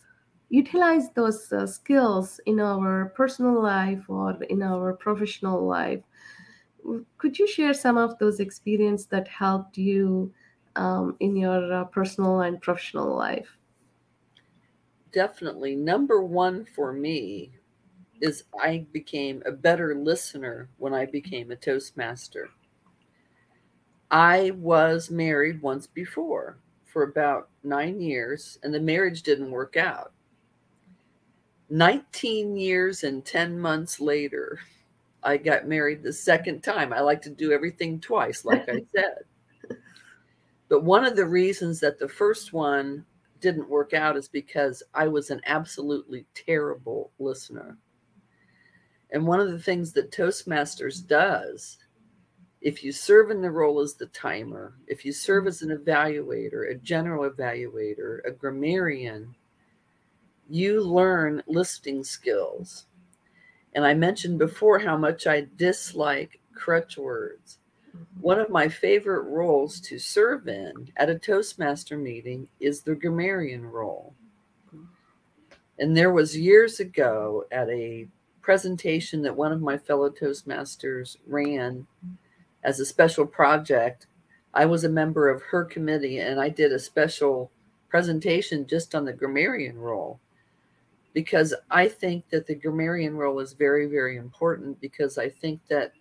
utilize 0.51 1.11
those 1.13 1.53
uh, 1.53 1.67
skills 1.67 2.41
in 2.47 2.61
our 2.61 3.07
personal 3.17 3.61
life 3.63 4.09
or 4.09 4.43
in 4.45 4.63
our 4.63 4.95
professional 4.95 5.67
life. 5.67 6.03
Could 7.19 7.39
you 7.39 7.47
share 7.47 7.75
some 7.75 7.97
of 7.97 8.19
those 8.19 8.41
experiences 8.41 9.07
that 9.09 9.29
helped 9.29 9.79
you 9.79 10.33
um, 10.77 11.17
in 11.21 11.37
your 11.37 11.73
uh, 11.73 11.85
personal 11.87 12.41
and 12.41 12.61
professional 12.61 13.15
life? 13.17 13.57
Definitely. 15.13 15.77
Number 15.77 16.23
one 16.23 16.65
for 16.67 16.93
me 16.93 17.53
is 18.21 18.45
I 18.61 18.87
became 18.93 19.43
a 19.45 19.53
better 19.53 19.95
listener 19.95 20.69
when 20.79 20.95
I 20.95 21.07
became 21.07 21.51
a 21.51 21.57
Toastmaster. 21.57 22.49
I 24.11 24.53
was 24.53 25.11
married 25.11 25.61
once 25.63 25.87
before 25.87 26.59
for 26.85 27.03
about 27.03 27.49
nine 27.63 28.01
years, 28.01 28.59
and 28.63 28.73
the 28.73 28.81
marriage 28.81 29.23
didn't 29.23 29.51
work 29.51 29.77
out. 29.77 30.13
19 31.71 32.57
years 32.57 33.03
and 33.03 33.25
10 33.25 33.59
months 33.59 33.99
later, 33.99 34.61
I 35.23 35.39
got 35.39 35.67
married 35.67 36.03
the 36.03 36.13
second 36.13 36.63
time. 36.63 36.93
I 36.93 37.01
like 37.01 37.23
to 37.23 37.31
do 37.31 37.51
everything 37.53 37.99
twice, 37.99 38.45
like 38.45 38.69
I 38.69 38.83
said. 38.95 39.79
But 40.69 40.85
one 40.85 41.05
of 41.05 41.17
the 41.17 41.27
reasons 41.27 41.81
that 41.81 41.99
the 41.99 42.09
first 42.09 42.53
one 42.53 43.05
didn't 43.41 43.69
work 43.69 43.93
out 43.93 44.17
is 44.17 44.29
because 44.29 44.83
I 44.95 45.09
was 45.09 45.31
an 45.31 45.41
absolutely 45.47 46.27
terrible 46.35 47.11
listener. 47.19 47.77
And 49.15 49.25
one 49.25 49.39
of 49.39 49.53
the 49.53 49.61
things 49.61 49.93
that 49.93 50.11
Toastmasters 50.11 51.07
does, 51.07 51.79
if 52.61 52.83
you 52.83 52.91
serve 52.91 53.31
in 53.31 53.41
the 53.41 53.51
role 53.51 53.79
as 53.79 53.95
the 53.95 54.07
timer, 54.07 54.75
if 54.89 55.05
you 55.05 55.13
serve 55.13 55.47
as 55.47 55.63
an 55.63 55.69
evaluator, 55.69 56.69
a 56.69 56.75
general 56.75 57.31
evaluator, 57.31 58.19
a 58.27 58.33
grammarian, 58.33 59.33
you 60.51 60.83
learn 60.83 61.45
listing 61.47 62.03
skills. 62.03 62.87
And 63.77 63.87
I 63.87 63.95
mentioned 63.95 64.41
before 64.41 64.81
how 64.81 64.97
much 64.97 65.29
I 65.29 65.47
dislike 65.57 66.41
crutch 66.53 66.99
words. 66.99 67.59
One 68.21 68.41
of 68.41 68.51
my 68.51 68.69
favorite 68.69 69.29
roles 69.29 69.79
to 69.83 69.97
serve 70.01 70.49
in 70.49 70.91
at 70.97 71.09
a 71.09 71.21
Toastmaster 71.21 71.97
meeting 71.97 72.49
is 72.59 72.83
the 72.83 72.97
grammarian 72.97 73.65
role. 73.65 74.13
And 75.79 75.97
there 75.97 76.11
was 76.11 76.37
years 76.37 76.81
ago 76.81 77.45
at 77.53 77.69
a 77.69 78.09
presentation 78.45 79.23
that 79.23 79.35
one 79.35 79.53
of 79.53 79.63
my 79.63 79.79
fellow 79.79 80.11
Toastmasters 80.11 81.17
ran 81.27 81.87
as 82.63 82.79
a 82.79 82.85
special 82.85 83.25
project. 83.27 84.07
I 84.53 84.67
was 84.67 84.85
a 84.85 84.89
member 84.89 85.31
of 85.31 85.43
her 85.43 85.65
committee 85.65 86.19
and 86.19 86.39
I 86.39 86.51
did 86.51 86.71
a 86.71 86.79
special 86.79 87.51
presentation 87.89 88.67
just 88.67 88.95
on 88.95 89.07
the 89.07 89.15
grammarian 89.15 89.79
role 89.79 90.21
because 91.15 91.55
I 91.71 91.89
think 91.89 92.29
that 92.29 92.47
the 92.47 92.55
grammarian 92.55 93.17
role 93.17 93.41
is 93.41 93.55
very, 93.55 93.87
very 93.87 94.19
important 94.19 94.79
because 94.79 95.17
I 95.17 95.31
think 95.31 95.61
that 95.71 95.93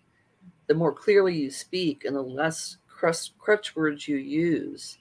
the 0.66 0.74
more 0.74 0.92
clearly 0.92 1.34
you 1.34 1.50
speak 1.50 2.04
and 2.04 2.14
the 2.14 2.20
less 2.20 2.76
crutch, 2.88 3.74
words 3.74 4.06
you 4.06 4.16
use, 4.16 4.98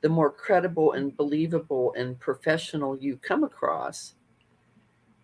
the 0.00 0.08
more 0.08 0.32
credible 0.32 0.92
and 0.92 1.16
believable 1.16 1.94
and 1.96 2.18
professional 2.18 2.98
you 2.98 3.18
come 3.18 3.44
across. 3.44 4.15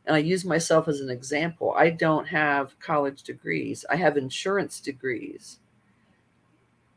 And 0.07 0.17
I 0.17 0.19
use 0.19 0.45
myself 0.45 0.89
as 0.89 1.01
an 1.01 1.11
example. 1.11 1.75
I 1.77 1.91
don't 1.91 2.27
have 2.27 2.79
college 2.81 3.23
degrees, 3.23 3.85
I 3.91 3.97
have 3.97 4.17
insurance 4.17 4.81
degrees. 4.81 5.59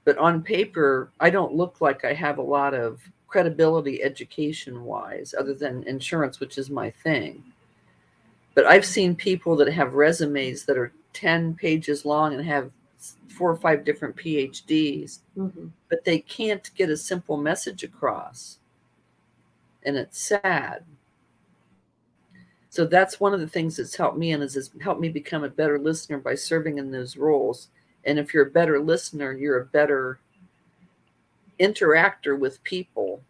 But 0.03 0.17
on 0.17 0.43
paper, 0.43 1.11
I 1.19 1.31
don't 1.31 1.55
look 1.55 1.81
like 1.81 2.05
I 2.05 2.13
have 2.13 2.37
a 2.37 2.43
lot 2.43 2.73
of 2.73 3.01
credibility 3.27 4.01
education 4.03 4.83
wise, 4.85 5.33
other 5.37 5.53
than 5.53 5.83
insurance, 5.83 6.39
which 6.39 6.57
is 6.57 6.69
my 6.69 6.89
thing. 6.89 7.43
But 8.53 8.65
I've 8.65 8.85
seen 8.85 9.15
people 9.15 9.55
that 9.57 9.71
have 9.73 9.93
resumes 9.93 10.63
that 10.65 10.77
are 10.77 10.93
10 11.13 11.55
pages 11.55 12.05
long 12.05 12.33
and 12.33 12.45
have 12.45 12.71
four 13.27 13.51
or 13.51 13.57
five 13.57 13.83
different 13.83 14.15
PhDs, 14.15 15.19
mm-hmm. 15.37 15.67
but 15.89 16.05
they 16.05 16.19
can't 16.19 16.69
get 16.75 16.89
a 16.89 16.97
simple 16.97 17.37
message 17.37 17.83
across. 17.83 18.59
And 19.83 19.97
it's 19.97 20.19
sad. 20.19 20.83
So 22.75 22.83
that's 22.83 23.21
one 23.21 23.33
of 23.33 23.39
the 23.39 23.47
things 23.47 23.77
that's 23.77 23.95
helped 23.95 24.17
me 24.17 24.33
and 24.33 24.43
has 24.43 24.69
helped 24.81 24.99
me 24.99 25.07
become 25.07 25.45
a 25.45 25.49
better 25.49 25.79
listener 25.79 26.17
by 26.17 26.35
serving 26.35 26.77
in 26.77 26.91
those 26.91 27.15
roles. 27.15 27.69
And 28.03 28.19
if 28.19 28.33
you're 28.33 28.47
a 28.47 28.51
better 28.51 28.81
listener, 28.81 29.31
you're 29.31 29.61
a 29.61 29.65
better 29.65 30.19
interactor 31.57 32.37
with 32.37 32.61
people. 32.65 33.21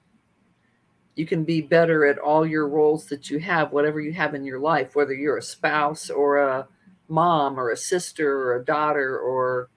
You 1.14 1.28
can 1.28 1.44
be 1.44 1.62
better 1.62 2.08
at 2.08 2.18
all 2.18 2.44
your 2.44 2.68
roles 2.68 3.06
that 3.10 3.30
you 3.30 3.38
have, 3.38 3.72
whatever 3.72 4.02
you 4.02 4.14
have 4.14 4.34
in 4.34 4.46
your 4.46 4.58
life, 4.58 4.96
whether 4.96 5.14
you're 5.14 5.38
a 5.38 5.44
spouse 5.44 6.10
or 6.10 6.38
a 6.38 6.68
mom 7.08 7.60
or 7.60 7.70
a 7.70 7.78
sister 7.78 8.48
or 8.48 8.56
a 8.56 8.66
daughter 8.66 9.20
or 9.20 9.70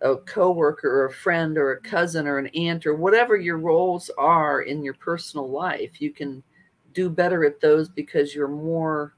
a 0.00 0.16
coworker 0.16 0.90
or 0.90 1.04
a 1.04 1.12
friend 1.12 1.56
or 1.58 1.70
a 1.70 1.80
cousin 1.80 2.26
or 2.26 2.38
an 2.38 2.48
aunt 2.56 2.84
or 2.86 2.96
whatever 2.96 3.36
your 3.36 3.58
roles 3.58 4.10
are 4.18 4.62
in 4.62 4.82
your 4.82 4.94
personal 4.94 5.48
life 5.48 6.00
you 6.00 6.10
can 6.10 6.42
do 6.92 7.08
better 7.08 7.44
at 7.44 7.60
those 7.60 7.88
because 7.88 8.34
you're 8.34 8.48
more 8.48 9.14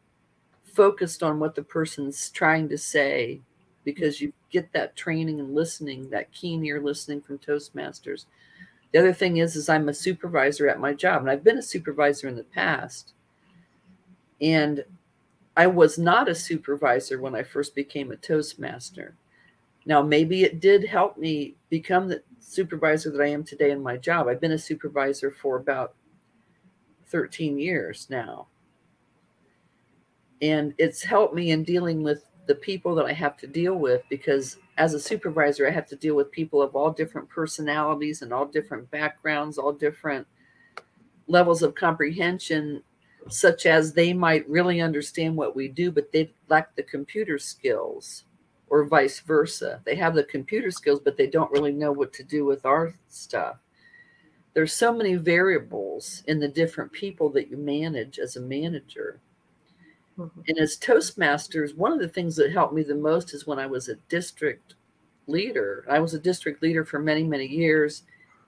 focused 0.64 1.22
on 1.22 1.38
what 1.38 1.54
the 1.54 1.62
person's 1.62 2.30
trying 2.30 2.68
to 2.68 2.78
say 2.78 3.40
because 3.84 4.20
you 4.20 4.32
get 4.50 4.72
that 4.72 4.96
training 4.96 5.40
and 5.40 5.54
listening 5.54 6.08
that 6.10 6.32
keen 6.32 6.64
ear 6.64 6.80
listening 6.80 7.20
from 7.20 7.38
toastmasters 7.38 8.26
the 8.92 8.98
other 8.98 9.12
thing 9.12 9.38
is 9.38 9.56
is 9.56 9.68
i'm 9.68 9.88
a 9.88 9.94
supervisor 9.94 10.68
at 10.68 10.80
my 10.80 10.94
job 10.94 11.20
and 11.20 11.30
i've 11.30 11.44
been 11.44 11.58
a 11.58 11.62
supervisor 11.62 12.28
in 12.28 12.36
the 12.36 12.44
past 12.44 13.12
and 14.40 14.84
I 15.56 15.66
was 15.66 15.98
not 15.98 16.28
a 16.28 16.34
supervisor 16.34 17.20
when 17.20 17.34
I 17.34 17.42
first 17.42 17.74
became 17.74 18.10
a 18.10 18.16
Toastmaster. 18.16 19.14
Now, 19.84 20.02
maybe 20.02 20.44
it 20.44 20.60
did 20.60 20.84
help 20.84 21.18
me 21.18 21.56
become 21.68 22.08
the 22.08 22.22
supervisor 22.40 23.10
that 23.10 23.20
I 23.22 23.28
am 23.28 23.44
today 23.44 23.70
in 23.70 23.82
my 23.82 23.96
job. 23.96 24.28
I've 24.28 24.40
been 24.40 24.52
a 24.52 24.58
supervisor 24.58 25.30
for 25.30 25.56
about 25.56 25.94
13 27.06 27.58
years 27.58 28.06
now. 28.10 28.48
And 30.40 30.74
it's 30.78 31.02
helped 31.02 31.34
me 31.34 31.50
in 31.50 31.62
dealing 31.62 32.02
with 32.02 32.24
the 32.46 32.54
people 32.54 32.94
that 32.96 33.06
I 33.06 33.12
have 33.12 33.36
to 33.38 33.46
deal 33.46 33.76
with 33.76 34.02
because 34.10 34.58
as 34.76 34.94
a 34.94 35.00
supervisor, 35.00 35.66
I 35.66 35.70
have 35.70 35.86
to 35.86 35.96
deal 35.96 36.16
with 36.16 36.32
people 36.32 36.60
of 36.60 36.74
all 36.74 36.90
different 36.90 37.28
personalities 37.28 38.22
and 38.22 38.32
all 38.32 38.46
different 38.46 38.90
backgrounds, 38.90 39.58
all 39.58 39.72
different 39.72 40.26
levels 41.28 41.62
of 41.62 41.74
comprehension 41.74 42.82
such 43.28 43.66
as 43.66 43.92
they 43.92 44.12
might 44.12 44.48
really 44.48 44.80
understand 44.80 45.36
what 45.36 45.54
we 45.54 45.68
do, 45.68 45.92
but 45.92 46.10
they 46.12 46.32
lack 46.48 46.74
the 46.74 46.82
computer 46.82 47.38
skills, 47.38 48.24
or 48.68 48.84
vice 48.84 49.20
versa. 49.20 49.80
They 49.84 49.94
have 49.96 50.14
the 50.14 50.24
computer 50.24 50.70
skills, 50.70 51.00
but 51.04 51.16
they 51.16 51.26
don't 51.26 51.50
really 51.52 51.72
know 51.72 51.92
what 51.92 52.12
to 52.14 52.24
do 52.24 52.44
with 52.44 52.64
our 52.64 52.94
stuff. 53.08 53.56
There's 54.54 54.72
so 54.72 54.92
many 54.92 55.14
variables 55.14 56.22
in 56.26 56.40
the 56.40 56.48
different 56.48 56.92
people 56.92 57.30
that 57.30 57.48
you 57.48 57.56
manage 57.56 58.18
as 58.18 58.36
a 58.36 58.40
manager. 58.40 59.20
Mm-hmm. 60.18 60.40
And 60.48 60.58
as 60.58 60.76
Toastmasters, 60.76 61.76
one 61.76 61.92
of 61.92 62.00
the 62.00 62.08
things 62.08 62.36
that 62.36 62.52
helped 62.52 62.74
me 62.74 62.82
the 62.82 62.94
most 62.94 63.32
is 63.32 63.46
when 63.46 63.58
I 63.58 63.66
was 63.66 63.88
a 63.88 63.96
district 64.08 64.74
leader. 65.26 65.86
I 65.90 66.00
was 66.00 66.12
a 66.12 66.18
district 66.18 66.62
leader 66.62 66.84
for 66.84 66.98
many, 66.98 67.22
many 67.22 67.46
years 67.46 68.02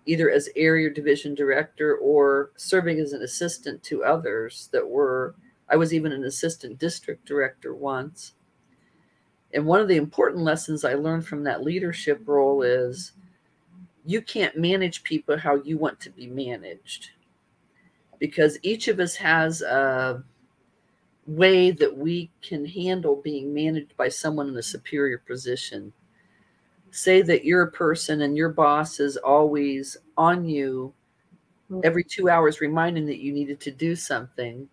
either 0.07 0.31
as 0.31 0.49
area 0.57 0.91
division 0.91 1.35
director 1.35 1.97
or 1.97 2.51
serving 2.57 2.99
as 2.99 3.13
an 3.13 3.23
assistant 3.23 3.83
to 3.83 4.05
others 4.05 4.69
that 4.73 4.87
were 4.87 5.35
i 5.69 5.77
was 5.77 5.95
even 5.95 6.13
an 6.13 6.25
assistant 6.25 6.79
district 6.79 7.25
director 7.25 7.75
once 7.75 8.35
and 9.53 9.65
one 9.65 9.81
of 9.81 9.89
the 9.89 9.97
important 9.97 10.43
lessons 10.43 10.85
i 10.85 10.95
learned 10.95 11.27
from 11.27 11.43
that 11.45 11.63
leadership 11.63 12.21
role 12.27 12.63
is 12.63 13.13
you 14.05 14.21
can't 14.21 14.57
manage 14.57 15.03
people 15.03 15.39
how 15.39 15.57
you 15.57 15.79
want 15.79 15.99
to 16.01 16.11
be 16.11 16.27
managed. 16.27 17.11
Because 18.19 18.59
each 18.63 18.89
of 18.89 19.01
us 19.01 19.17
has 19.17 19.63
a 19.63 20.23
way 21.27 21.71
that 21.71 21.97
we 21.97 22.31
can 22.43 22.65
handle 22.67 23.17
being 23.17 23.53
managed 23.55 23.97
by 23.97 24.09
someone 24.09 24.49
in 24.49 24.57
a 24.57 24.63
superior 24.63 25.19
position. 25.19 25.93
Say 26.91 27.23
that 27.23 27.45
you're 27.45 27.63
a 27.63 27.71
person 27.71 28.23
and 28.23 28.37
your 28.37 28.51
boss 28.51 29.01
is 29.01 29.17
always 29.17 29.97
on 30.17 30.45
you 30.45 30.93
every 31.83 32.05
two 32.05 32.29
hours 32.29 32.61
reminding 32.61 33.07
that 33.07 33.21
you 33.21 33.33
needed 33.33 33.59
to 33.61 33.71
do 33.71 33.97
something. 33.97 34.69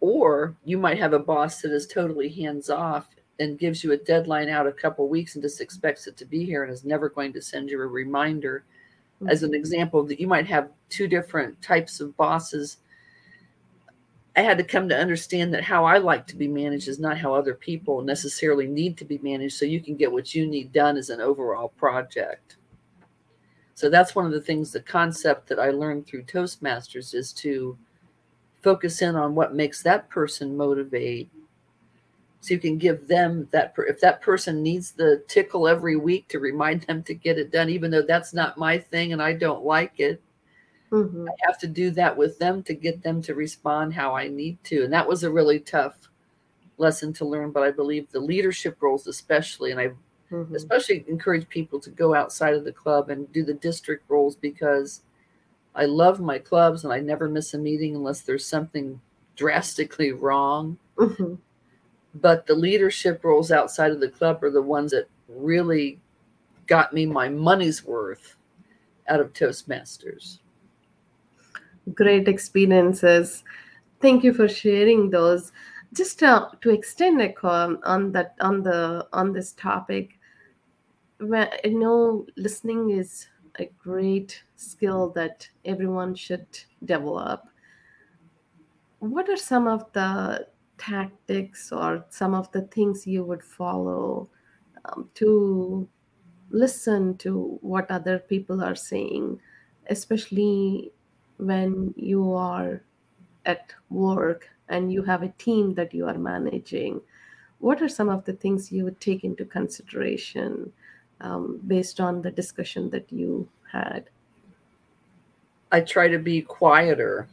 Or 0.00 0.56
you 0.64 0.78
might 0.78 0.98
have 0.98 1.14
a 1.14 1.18
boss 1.18 1.62
that 1.62 1.72
is 1.72 1.86
totally 1.86 2.28
hands 2.28 2.68
off 2.70 3.08
and 3.40 3.58
gives 3.58 3.82
you 3.82 3.92
a 3.92 3.96
deadline 3.96 4.48
out 4.48 4.66
a 4.66 4.72
couple 4.72 5.08
weeks 5.08 5.34
and 5.34 5.42
just 5.42 5.60
expects 5.60 6.06
it 6.06 6.16
to 6.16 6.24
be 6.24 6.44
here 6.44 6.64
and 6.64 6.72
is 6.72 6.84
never 6.84 7.08
going 7.08 7.32
to 7.32 7.42
send 7.42 7.70
you 7.70 7.80
a 7.80 7.86
reminder 7.86 8.64
mm-hmm. 9.16 9.28
as 9.30 9.42
an 9.42 9.54
example 9.54 10.04
that 10.04 10.20
you 10.20 10.26
might 10.26 10.46
have 10.46 10.70
two 10.88 11.08
different 11.08 11.60
types 11.62 12.00
of 12.00 12.16
bosses 12.16 12.78
I 14.34 14.40
had 14.40 14.56
to 14.58 14.64
come 14.64 14.88
to 14.88 14.96
understand 14.98 15.52
that 15.52 15.62
how 15.62 15.84
I 15.84 15.98
like 15.98 16.26
to 16.28 16.36
be 16.36 16.48
managed 16.48 16.88
is 16.88 16.98
not 16.98 17.18
how 17.18 17.34
other 17.34 17.54
people 17.54 18.00
necessarily 18.00 18.66
need 18.66 18.96
to 18.98 19.04
be 19.04 19.18
managed. 19.18 19.56
So 19.56 19.66
you 19.66 19.80
can 19.80 19.94
get 19.94 20.10
what 20.10 20.34
you 20.34 20.46
need 20.46 20.72
done 20.72 20.96
as 20.96 21.10
an 21.10 21.20
overall 21.20 21.68
project. 21.68 22.56
So 23.74 23.90
that's 23.90 24.14
one 24.14 24.24
of 24.24 24.32
the 24.32 24.40
things, 24.40 24.72
the 24.72 24.80
concept 24.80 25.48
that 25.48 25.58
I 25.58 25.70
learned 25.70 26.06
through 26.06 26.22
Toastmasters 26.24 27.14
is 27.14 27.32
to 27.34 27.76
focus 28.62 29.02
in 29.02 29.16
on 29.16 29.34
what 29.34 29.54
makes 29.54 29.82
that 29.82 30.08
person 30.08 30.56
motivate. 30.56 31.28
So 32.42 32.54
you 32.54 32.60
can 32.60 32.76
give 32.76 33.08
them 33.08 33.48
that, 33.52 33.72
if 33.78 34.00
that 34.00 34.20
person 34.20 34.62
needs 34.62 34.92
the 34.92 35.22
tickle 35.28 35.66
every 35.66 35.96
week 35.96 36.28
to 36.28 36.40
remind 36.40 36.82
them 36.82 37.02
to 37.04 37.14
get 37.14 37.38
it 37.38 37.52
done, 37.52 37.70
even 37.70 37.90
though 37.90 38.02
that's 38.02 38.34
not 38.34 38.58
my 38.58 38.78
thing 38.78 39.12
and 39.12 39.22
I 39.22 39.32
don't 39.32 39.64
like 39.64 40.00
it, 40.00 40.20
Mm-hmm. 40.92 41.26
I 41.26 41.32
have 41.46 41.58
to 41.60 41.66
do 41.66 41.90
that 41.92 42.16
with 42.16 42.38
them 42.38 42.62
to 42.64 42.74
get 42.74 43.02
them 43.02 43.22
to 43.22 43.34
respond 43.34 43.94
how 43.94 44.14
I 44.14 44.28
need 44.28 44.62
to. 44.64 44.84
And 44.84 44.92
that 44.92 45.08
was 45.08 45.24
a 45.24 45.30
really 45.30 45.58
tough 45.58 45.94
lesson 46.76 47.14
to 47.14 47.24
learn. 47.24 47.50
But 47.50 47.62
I 47.62 47.70
believe 47.70 48.10
the 48.10 48.20
leadership 48.20 48.76
roles, 48.80 49.06
especially, 49.06 49.70
and 49.70 49.80
I 49.80 49.88
mm-hmm. 50.30 50.54
especially 50.54 51.04
encourage 51.08 51.48
people 51.48 51.80
to 51.80 51.90
go 51.90 52.14
outside 52.14 52.52
of 52.52 52.64
the 52.64 52.72
club 52.72 53.08
and 53.08 53.32
do 53.32 53.42
the 53.42 53.54
district 53.54 54.04
roles 54.10 54.36
because 54.36 55.00
I 55.74 55.86
love 55.86 56.20
my 56.20 56.38
clubs 56.38 56.84
and 56.84 56.92
I 56.92 57.00
never 57.00 57.26
miss 57.26 57.54
a 57.54 57.58
meeting 57.58 57.96
unless 57.96 58.20
there's 58.20 58.44
something 58.44 59.00
drastically 59.34 60.12
wrong. 60.12 60.76
Mm-hmm. 60.98 61.36
But 62.14 62.46
the 62.46 62.54
leadership 62.54 63.24
roles 63.24 63.50
outside 63.50 63.90
of 63.90 64.00
the 64.00 64.08
club 64.08 64.42
are 64.42 64.50
the 64.50 64.62
ones 64.62 64.90
that 64.92 65.08
really 65.28 66.00
got 66.66 66.92
me 66.92 67.06
my 67.06 67.28
money's 67.28 67.84
worth 67.84 68.36
out 69.08 69.20
of 69.20 69.32
Toastmasters. 69.32 70.38
Great 71.94 72.28
experiences. 72.28 73.44
Thank 74.00 74.24
you 74.24 74.32
for 74.32 74.48
sharing 74.48 75.10
those. 75.10 75.52
Just 75.92 76.22
uh, 76.22 76.48
to 76.60 76.70
extend 76.70 77.20
a 77.20 77.32
call 77.32 77.76
on 77.84 78.12
that 78.12 78.34
on 78.40 78.62
the 78.62 79.06
on 79.12 79.32
this 79.32 79.52
topic, 79.52 80.18
I 81.20 81.60
know 81.66 82.26
listening 82.36 82.90
is 82.90 83.26
a 83.58 83.66
great 83.82 84.42
skill 84.56 85.10
that 85.10 85.48
everyone 85.64 86.14
should 86.14 86.46
develop. 86.84 87.44
What 89.00 89.28
are 89.28 89.36
some 89.36 89.66
of 89.66 89.92
the 89.92 90.46
tactics 90.82 91.70
or 91.70 92.04
some 92.10 92.34
of 92.34 92.50
the 92.52 92.62
things 92.62 93.06
you 93.06 93.22
would 93.22 93.42
follow 93.42 94.28
um, 94.84 95.08
to 95.14 95.88
listen 96.50 97.16
to 97.18 97.58
what 97.62 97.90
other 97.90 98.18
people 98.18 98.62
are 98.62 98.74
saying, 98.74 99.40
especially 99.88 100.92
when 101.38 101.94
you 101.96 102.32
are 102.32 102.82
at 103.46 103.72
work 103.90 104.48
and 104.68 104.92
you 104.92 105.02
have 105.02 105.22
a 105.22 105.34
team 105.38 105.74
that 105.74 105.94
you 105.94 106.06
are 106.06 106.18
managing? 106.18 107.00
What 107.58 107.80
are 107.80 107.88
some 107.88 108.08
of 108.08 108.24
the 108.24 108.32
things 108.32 108.72
you 108.72 108.84
would 108.84 109.00
take 109.00 109.24
into 109.24 109.44
consideration 109.44 110.72
um, 111.20 111.60
based 111.66 112.00
on 112.00 112.22
the 112.22 112.30
discussion 112.30 112.90
that 112.90 113.12
you 113.12 113.48
had? 113.70 114.10
I 115.70 115.80
try 115.80 116.08
to 116.08 116.18
be 116.18 116.42
quieter. 116.42 117.28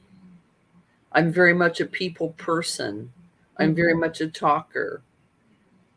I'm 1.11 1.31
very 1.31 1.53
much 1.53 1.81
a 1.81 1.85
people 1.85 2.29
person. 2.37 3.11
I'm 3.59 3.75
very 3.75 3.91
Mm-hmm. 3.93 3.99
much 4.01 4.21
a 4.21 4.27
talker. 4.27 5.01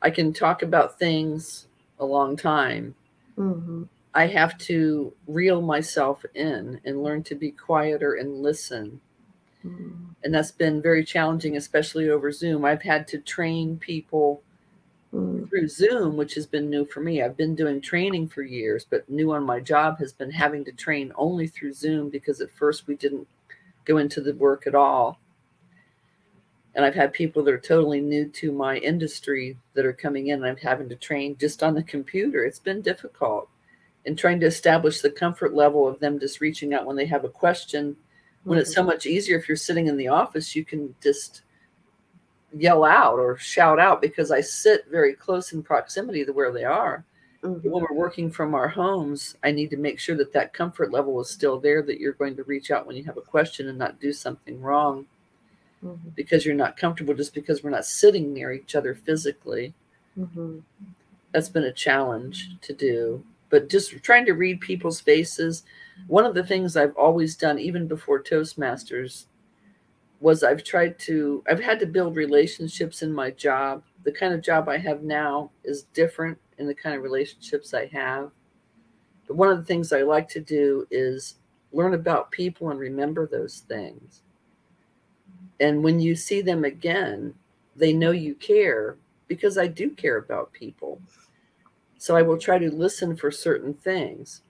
I 0.02 0.10
can 0.10 0.32
talk 0.32 0.62
about 0.62 0.98
things 0.98 1.68
a 1.98 2.04
long 2.04 2.36
time. 2.36 2.94
Mm-hmm. 3.38 3.84
I 4.14 4.26
have 4.26 4.58
to 4.58 5.12
reel 5.26 5.62
myself 5.62 6.24
in 6.34 6.80
and 6.84 7.02
learn 7.02 7.22
to 7.24 7.34
be 7.34 7.50
quieter 7.52 8.14
and 8.14 8.42
listen. 8.42 9.00
Mm-hmm. 9.64 9.92
And 10.24 10.34
that's 10.34 10.50
been 10.50 10.82
very 10.82 11.04
challenging, 11.04 11.56
especially 11.56 12.10
over 12.10 12.30
Zoom. 12.32 12.64
I've 12.64 12.82
had 12.82 13.06
to 13.08 13.18
train 13.18 13.78
people 13.78 14.42
Mm-hmm. 15.14 15.44
through 15.44 15.68
Zoom, 15.68 16.16
which 16.16 16.32
has 16.36 16.46
been 16.46 16.70
new 16.70 16.86
for 16.86 17.00
me. 17.00 17.20
I've 17.22 17.36
been 17.36 17.54
doing 17.54 17.82
training 17.82 18.28
for 18.28 18.40
years, 18.40 18.86
but 18.88 19.06
new 19.10 19.30
on 19.34 19.44
my 19.44 19.60
job 19.60 19.98
has 19.98 20.10
been 20.10 20.30
having 20.30 20.64
to 20.64 20.72
train 20.72 21.12
only 21.16 21.46
through 21.46 21.74
Zoom 21.74 22.08
because 22.08 22.40
at 22.40 22.50
first 22.50 22.86
we 22.86 22.96
didn't 22.96 23.28
go 23.84 23.98
into 23.98 24.22
the 24.22 24.32
work 24.32 24.66
at 24.66 24.74
all. 24.74 25.20
And 26.74 26.84
I've 26.84 26.94
had 26.94 27.12
people 27.12 27.42
that 27.44 27.52
are 27.52 27.58
totally 27.58 28.00
new 28.00 28.28
to 28.28 28.52
my 28.52 28.78
industry 28.78 29.58
that 29.74 29.84
are 29.84 29.92
coming 29.92 30.28
in 30.28 30.36
and 30.36 30.46
I'm 30.46 30.56
having 30.56 30.88
to 30.88 30.96
train 30.96 31.36
just 31.38 31.62
on 31.62 31.74
the 31.74 31.82
computer. 31.82 32.44
It's 32.44 32.58
been 32.58 32.80
difficult 32.80 33.48
and 34.06 34.18
trying 34.18 34.40
to 34.40 34.46
establish 34.46 35.00
the 35.00 35.10
comfort 35.10 35.54
level 35.54 35.86
of 35.86 36.00
them 36.00 36.18
just 36.18 36.40
reaching 36.40 36.72
out 36.74 36.86
when 36.86 36.96
they 36.96 37.06
have 37.06 37.24
a 37.24 37.28
question. 37.28 37.96
When 38.44 38.58
it's 38.58 38.74
so 38.74 38.82
much 38.82 39.06
easier 39.06 39.38
if 39.38 39.46
you're 39.46 39.56
sitting 39.56 39.86
in 39.86 39.96
the 39.96 40.08
office, 40.08 40.56
you 40.56 40.64
can 40.64 40.94
just 41.00 41.42
yell 42.52 42.84
out 42.84 43.18
or 43.18 43.36
shout 43.36 43.78
out 43.78 44.00
because 44.00 44.30
I 44.32 44.40
sit 44.40 44.86
very 44.90 45.14
close 45.14 45.52
in 45.52 45.62
proximity 45.62 46.24
to 46.24 46.32
where 46.32 46.52
they 46.52 46.64
are. 46.64 47.04
Mhm. 47.44 47.62
When 47.64 47.82
we're 47.82 47.96
working 47.96 48.30
from 48.30 48.54
our 48.54 48.68
homes, 48.68 49.36
I 49.44 49.52
need 49.52 49.70
to 49.70 49.76
make 49.76 49.98
sure 50.00 50.16
that 50.16 50.32
that 50.32 50.52
comfort 50.52 50.90
level 50.90 51.20
is 51.20 51.30
still 51.30 51.60
there, 51.60 51.82
that 51.82 52.00
you're 52.00 52.12
going 52.12 52.36
to 52.36 52.44
reach 52.44 52.70
out 52.70 52.86
when 52.86 52.96
you 52.96 53.04
have 53.04 53.16
a 53.16 53.22
question 53.22 53.68
and 53.68 53.78
not 53.78 54.00
do 54.00 54.12
something 54.12 54.60
wrong 54.60 55.06
Mhm. 55.82 56.14
because 56.14 56.44
you're 56.46 56.54
not 56.54 56.76
comfortable 56.76 57.14
just 57.14 57.34
because 57.34 57.62
we're 57.62 57.70
not 57.70 57.84
sitting 57.84 58.32
near 58.32 58.52
each 58.52 58.74
other 58.74 58.94
physically. 58.94 59.74
Mhm. 60.18 60.62
That's 61.32 61.48
been 61.48 61.64
a 61.64 61.72
challenge 61.72 62.60
to 62.60 62.72
do. 62.72 63.24
But 63.50 63.68
just 63.68 63.90
trying 64.02 64.24
to 64.26 64.32
read 64.34 64.60
people's 64.60 65.00
faces. 65.00 65.64
One 66.06 66.24
of 66.24 66.34
the 66.34 66.44
things 66.44 66.76
I've 66.76 66.96
always 66.96 67.36
done, 67.36 67.58
even 67.58 67.86
before 67.86 68.22
Toastmasters, 68.22 69.26
was 70.20 70.42
I've 70.44 70.62
tried 70.64 70.98
to, 71.00 71.42
I've 71.48 71.60
had 71.60 71.80
to 71.80 71.86
build 71.86 72.16
relationships 72.16 73.02
in 73.02 73.12
my 73.12 73.30
job. 73.32 73.82
The 74.04 74.12
kind 74.12 74.32
of 74.32 74.40
job 74.40 74.68
I 74.68 74.78
have 74.78 75.02
now 75.02 75.50
is 75.64 75.84
different 75.94 76.38
in 76.58 76.66
the 76.66 76.74
kind 76.74 76.94
of 76.96 77.02
relationships 77.02 77.74
I 77.74 77.86
have. 77.86 78.30
But 79.26 79.36
one 79.36 79.48
of 79.48 79.58
the 79.58 79.64
things 79.64 79.92
I 79.92 80.02
like 80.02 80.28
to 80.30 80.40
do 80.40 80.86
is 80.90 81.36
learn 81.72 81.94
about 81.94 82.30
people 82.30 82.70
and 82.70 82.78
remember 82.78 83.26
those 83.26 83.60
things. 83.68 84.22
And 85.62 85.84
when 85.84 86.00
you 86.00 86.16
see 86.16 86.42
them 86.42 86.64
again, 86.64 87.34
they 87.76 87.94
know 87.94 88.10
you 88.10 88.34
care 88.34 88.98
because 89.28 89.56
I 89.56 89.68
do 89.68 89.90
care 89.90 90.18
about 90.18 90.52
people. 90.52 91.00
So 91.98 92.16
I 92.16 92.22
will 92.22 92.38
try 92.38 92.58
to 92.58 92.70
listen 92.70 93.16
for 93.16 93.30
certain 93.30 93.74
things. 93.74 94.42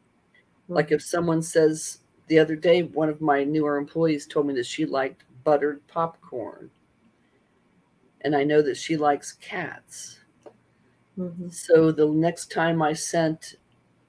Like 0.68 0.92
if 0.92 1.02
someone 1.02 1.42
says 1.42 2.00
the 2.28 2.38
other 2.38 2.56
day, 2.56 2.82
one 2.84 3.10
of 3.10 3.20
my 3.20 3.44
newer 3.44 3.78
employees 3.78 4.26
told 4.26 4.46
me 4.46 4.54
that 4.54 4.66
she 4.66 4.86
liked 4.86 5.24
buttered 5.44 5.86
popcorn. 5.88 6.70
And 8.22 8.34
I 8.34 8.44
know 8.44 8.62
that 8.62 8.76
she 8.76 8.96
likes 8.96 9.32
cats. 9.34 10.20
Mhm. 11.18 11.52
So 11.52 11.92
the 11.92 12.08
next 12.08 12.50
time 12.50 12.82
I 12.82 12.94
sent 12.94 13.56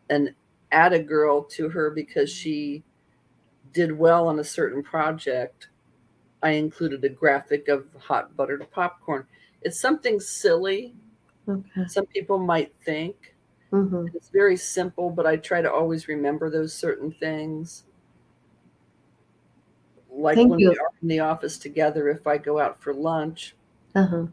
an 0.09 0.35
add 0.71 0.93
a 0.93 0.99
girl 1.03 1.43
to 1.43 1.69
her 1.69 1.91
because 1.91 2.31
she 2.31 2.83
did 3.73 3.91
well 3.97 4.27
on 4.27 4.39
a 4.39 4.43
certain 4.43 4.83
project, 4.83 5.69
I 6.43 6.51
included 6.51 7.03
a 7.05 7.09
graphic 7.09 7.67
of 7.69 7.87
hot 7.95 8.35
buttered 8.37 8.69
popcorn. 8.71 9.27
It's 9.63 9.79
something 9.79 10.19
silly, 10.19 10.95
Okay. 11.47 11.87
some 11.87 12.05
people 12.07 12.39
might 12.39 12.73
think. 12.85 13.35
Mhm. 13.71 14.13
It's 14.13 14.29
very 14.29 14.57
simple, 14.57 15.09
but 15.11 15.27
I 15.27 15.37
try 15.37 15.61
to 15.61 15.71
always 15.73 16.07
remember 16.07 16.49
those 16.49 16.73
certain 16.73 17.11
things. 17.13 17.85
Like 20.09 20.35
Thank 20.35 20.47
when 20.47 20.59
you. 20.59 20.69
we 20.69 20.77
are 20.77 20.89
in 21.01 21.07
the 21.09 21.19
office 21.19 21.57
together, 21.57 22.07
if 22.07 22.25
I 22.27 22.37
go 22.37 22.59
out 22.59 22.81
for 22.81 22.93
lunch, 22.93 23.55
Uh-huh. 23.95 24.27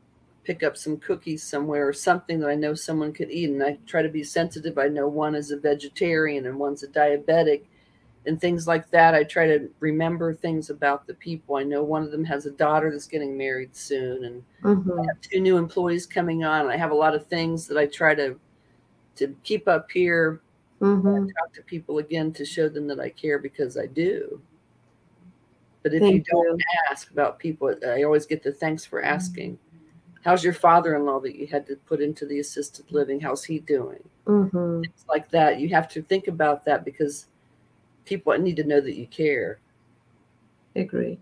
pick 0.44 0.62
up 0.62 0.76
some 0.76 0.96
cookies 0.98 1.42
somewhere 1.42 1.86
or 1.88 1.92
something 1.92 2.40
that 2.40 2.48
I 2.48 2.54
know 2.54 2.74
someone 2.74 3.12
could 3.12 3.30
eat. 3.30 3.50
And 3.50 3.62
I 3.62 3.78
try 3.86 4.02
to 4.02 4.08
be 4.08 4.24
sensitive. 4.24 4.78
I 4.78 4.88
know 4.88 5.08
one 5.08 5.34
is 5.34 5.50
a 5.50 5.58
vegetarian 5.58 6.46
and 6.46 6.58
one's 6.58 6.82
a 6.82 6.88
diabetic 6.88 7.64
and 8.26 8.40
things 8.40 8.66
like 8.66 8.90
that. 8.90 9.14
I 9.14 9.24
try 9.24 9.46
to 9.46 9.68
remember 9.80 10.34
things 10.34 10.70
about 10.70 11.06
the 11.06 11.14
people. 11.14 11.56
I 11.56 11.62
know 11.62 11.82
one 11.82 12.02
of 12.02 12.10
them 12.10 12.24
has 12.24 12.46
a 12.46 12.50
daughter 12.50 12.90
that's 12.90 13.06
getting 13.06 13.36
married 13.36 13.74
soon 13.74 14.24
and 14.24 14.44
Mhm. 14.62 15.06
two 15.22 15.40
new 15.40 15.56
employees 15.56 16.06
coming 16.06 16.44
on. 16.44 16.66
I 16.68 16.76
have 16.76 16.90
a 16.90 16.94
lot 16.94 17.14
of 17.14 17.26
things 17.26 17.66
that 17.68 17.78
I 17.78 17.86
try 17.86 18.14
to 18.14 18.38
to 19.16 19.34
keep 19.42 19.68
up 19.68 19.90
here, 19.90 20.40
Mhm. 20.80 21.28
talk 21.34 21.52
to 21.52 21.62
people 21.62 21.98
again 21.98 22.32
to 22.32 22.44
show 22.44 22.68
them 22.70 22.86
that 22.86 23.00
I 23.00 23.10
care 23.10 23.38
because 23.38 23.76
I 23.76 23.84
do. 23.86 24.40
But 25.82 25.92
if 25.94 26.02
you 26.02 26.22
don't 26.22 26.58
you. 26.58 26.64
ask 26.90 27.10
about 27.10 27.38
people, 27.38 27.74
I 27.86 28.02
always 28.02 28.24
get 28.24 28.42
the 28.42 28.52
thanks 28.52 28.84
for 28.84 29.02
asking. 29.02 29.58
How's 30.22 30.44
your 30.44 30.52
father-in-law 30.52 31.20
that 31.20 31.36
you 31.36 31.46
had 31.46 31.66
to 31.66 31.76
put 31.76 32.00
into 32.00 32.26
the 32.26 32.38
assisted 32.38 32.90
living? 32.92 33.20
How's 33.20 33.44
he 33.44 33.58
doing? 33.58 34.02
Mhm. 34.26 34.82
Things 34.82 35.04
like 35.08 35.30
that. 35.30 35.58
You 35.58 35.68
have 35.70 35.88
to 35.88 36.02
think 36.02 36.28
about 36.28 36.64
that 36.66 36.84
because 36.84 37.26
people 38.10 38.36
need 38.36 38.56
to 38.56 38.64
know 38.64 38.80
that 38.80 38.96
you 38.96 39.06
care. 39.06 39.60
I 40.76 40.80
Agree. 40.80 41.18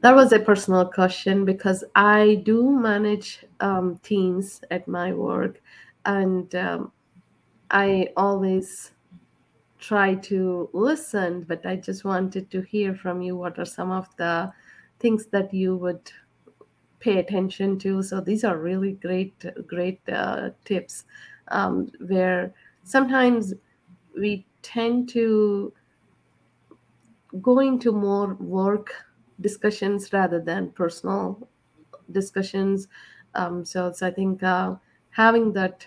That 0.00 0.14
was 0.14 0.32
a 0.32 0.38
personal 0.38 0.86
question 0.86 1.44
because 1.44 1.84
I 1.94 2.42
do 2.44 2.70
manage 2.70 3.44
um, 3.60 3.98
teams 4.02 4.60
at 4.70 4.88
my 4.88 5.12
work, 5.12 5.60
and 6.04 6.52
um, 6.54 6.92
I 7.70 8.08
always 8.16 8.92
try 9.78 10.14
to 10.14 10.68
listen, 10.72 11.42
but 11.46 11.64
I 11.66 11.76
just 11.76 12.04
wanted 12.04 12.50
to 12.50 12.62
hear 12.62 12.94
from 12.94 13.22
you 13.22 13.36
what 13.36 13.58
are 13.58 13.66
some 13.66 13.90
of 13.90 14.08
the 14.16 14.52
things 14.98 15.26
that 15.26 15.52
you 15.52 15.76
would 15.76 16.10
pay 17.00 17.18
attention 17.18 17.78
to. 17.80 18.02
So 18.02 18.20
these 18.20 18.44
are 18.44 18.56
really 18.56 18.92
great, 18.92 19.44
great 19.66 20.00
uh, 20.08 20.50
tips 20.64 21.04
um, 21.48 21.90
where 22.06 22.54
sometimes 22.84 23.52
we 24.18 24.46
tend 24.64 25.08
to 25.10 25.72
go 27.42 27.58
into 27.60 27.92
more 27.92 28.34
work 28.34 28.94
discussions 29.40 30.12
rather 30.12 30.40
than 30.40 30.70
personal 30.70 31.48
discussions. 32.12 32.88
Um, 33.34 33.64
so 33.64 33.88
it's, 33.88 34.02
I 34.02 34.10
think 34.10 34.42
uh, 34.42 34.76
having 35.10 35.52
that 35.54 35.86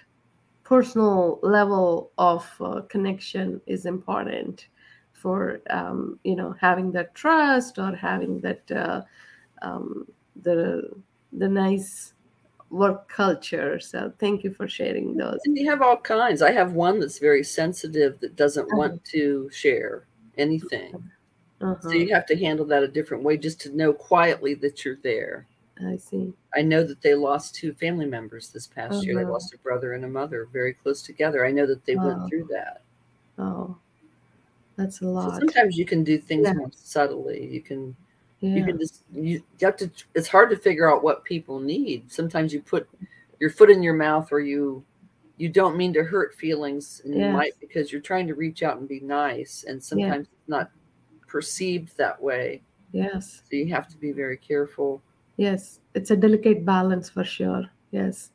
personal 0.63 1.39
level 1.43 2.11
of 2.17 2.47
uh, 2.61 2.81
connection 2.89 3.61
is 3.67 3.85
important 3.85 4.67
for 5.13 5.61
um, 5.71 6.19
you 6.23 6.35
know 6.35 6.55
having 6.61 6.91
that 6.93 7.15
trust 7.15 7.79
or 7.79 7.95
having 7.95 8.41
that 8.41 8.71
uh, 8.71 9.01
um, 9.61 10.07
the 10.43 10.91
the 11.33 11.47
nice 11.49 12.13
work 12.69 13.07
culture. 13.09 13.79
So 13.79 14.13
thank 14.19 14.43
you 14.43 14.53
for 14.53 14.67
sharing 14.67 15.15
those. 15.15 15.39
And 15.45 15.57
you 15.57 15.69
have 15.69 15.81
all 15.81 15.97
kinds. 15.97 16.41
I 16.41 16.51
have 16.51 16.73
one 16.73 16.99
that's 16.99 17.19
very 17.19 17.43
sensitive 17.43 18.19
that 18.19 18.35
doesn't 18.35 18.71
want 18.75 19.03
to 19.05 19.49
share 19.51 20.05
anything. 20.37 21.09
Uh-huh. 21.61 21.75
So 21.81 21.97
you 21.97 22.13
have 22.13 22.25
to 22.27 22.35
handle 22.37 22.65
that 22.67 22.83
a 22.83 22.87
different 22.87 23.23
way 23.23 23.37
just 23.37 23.61
to 23.61 23.75
know 23.75 23.93
quietly 23.93 24.53
that 24.55 24.83
you're 24.85 24.97
there. 24.97 25.47
I 25.79 25.97
see. 25.97 26.33
I 26.55 26.61
know 26.61 26.83
that 26.83 27.01
they 27.01 27.13
lost 27.15 27.55
two 27.55 27.73
family 27.73 28.05
members 28.05 28.49
this 28.49 28.67
past 28.67 29.05
year. 29.05 29.15
They 29.15 29.21
Uh-huh. 29.23 29.31
lost 29.31 29.53
a 29.53 29.57
brother 29.59 29.93
and 29.93 30.03
a 30.05 30.09
mother 30.09 30.45
very 30.51 30.73
close 30.73 31.01
together. 31.01 31.45
I 31.45 31.51
know 31.51 31.65
that 31.67 31.85
they 31.85 31.95
Wow. 31.95 32.03
went 32.05 32.27
through 32.27 32.45
that. 32.51 32.81
Oh, 33.37 33.77
that's 34.75 35.01
a 35.01 35.05
So 35.19 35.29
lot. 35.31 35.39
sometimes 35.39 35.77
you 35.77 35.85
can 35.85 36.03
do 36.03 36.17
things 36.17 36.47
Yeah. 36.47 36.53
more 36.53 36.71
subtly. 36.73 37.45
You 37.47 37.61
can 37.61 37.95
you 38.39 38.65
can 38.65 38.79
just 38.79 39.03
you, 39.11 39.41
you 39.59 39.65
have 39.65 39.77
to 39.77 39.89
it's 40.13 40.27
hard 40.27 40.49
to 40.51 40.57
figure 40.57 40.91
out 40.91 41.03
what 41.03 41.23
people 41.23 41.59
need. 41.59 42.11
Sometimes 42.11 42.53
you 42.53 42.61
put 42.61 42.87
your 43.39 43.49
foot 43.49 43.69
in 43.69 43.81
your 43.81 43.95
mouth 43.95 44.31
or 44.31 44.39
you 44.39 44.83
you 45.37 45.49
don't 45.49 45.77
mean 45.77 45.93
to 45.93 46.03
hurt 46.03 46.33
feelings 46.35 47.01
and 47.05 47.15
you 47.15 47.29
might 47.29 47.53
because 47.59 47.91
you're 47.91 48.01
trying 48.01 48.27
to 48.27 48.33
reach 48.33 48.63
out 48.63 48.77
and 48.77 48.87
be 48.87 48.99
nice 48.99 49.65
and 49.67 49.83
sometimes 49.83 50.27
it's 50.27 50.49
not 50.49 50.71
perceived 51.27 51.95
that 51.97 52.19
way. 52.21 52.61
Yes. 52.91 53.43
So 53.49 53.55
you 53.55 53.67
have 53.67 53.87
to 53.89 53.97
be 53.97 54.11
very 54.11 54.37
careful. 54.37 55.01
Yes. 55.37 55.79
It's 55.93 56.09
a 56.09 56.15
delicate 56.15 56.65
balance 56.65 57.09
for 57.09 57.23
sure. 57.23 57.65
Yes. 57.91 58.31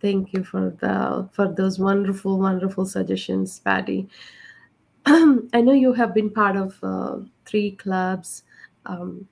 Thank 0.00 0.32
you 0.32 0.44
for 0.44 0.70
the 0.80 1.28
for 1.32 1.48
those 1.48 1.78
wonderful, 1.78 2.38
wonderful 2.38 2.86
suggestions, 2.86 3.58
Patty. 3.60 4.08
I 5.06 5.60
know 5.60 5.72
you 5.72 5.92
have 5.94 6.14
been 6.14 6.30
part 6.30 6.56
of 6.56 6.78
uh, 6.82 7.18
three 7.44 7.72
clubs. 7.72 8.42
Um, 8.86 9.28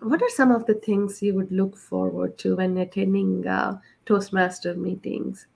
what 0.00 0.22
are 0.22 0.30
some 0.30 0.50
of 0.50 0.66
the 0.66 0.74
things 0.74 1.22
you 1.22 1.34
would 1.34 1.50
look 1.50 1.76
forward 1.76 2.38
to 2.38 2.56
when 2.56 2.76
attending 2.78 3.46
uh, 3.46 3.78
Toastmaster 4.04 4.74
meetings? 4.74 5.46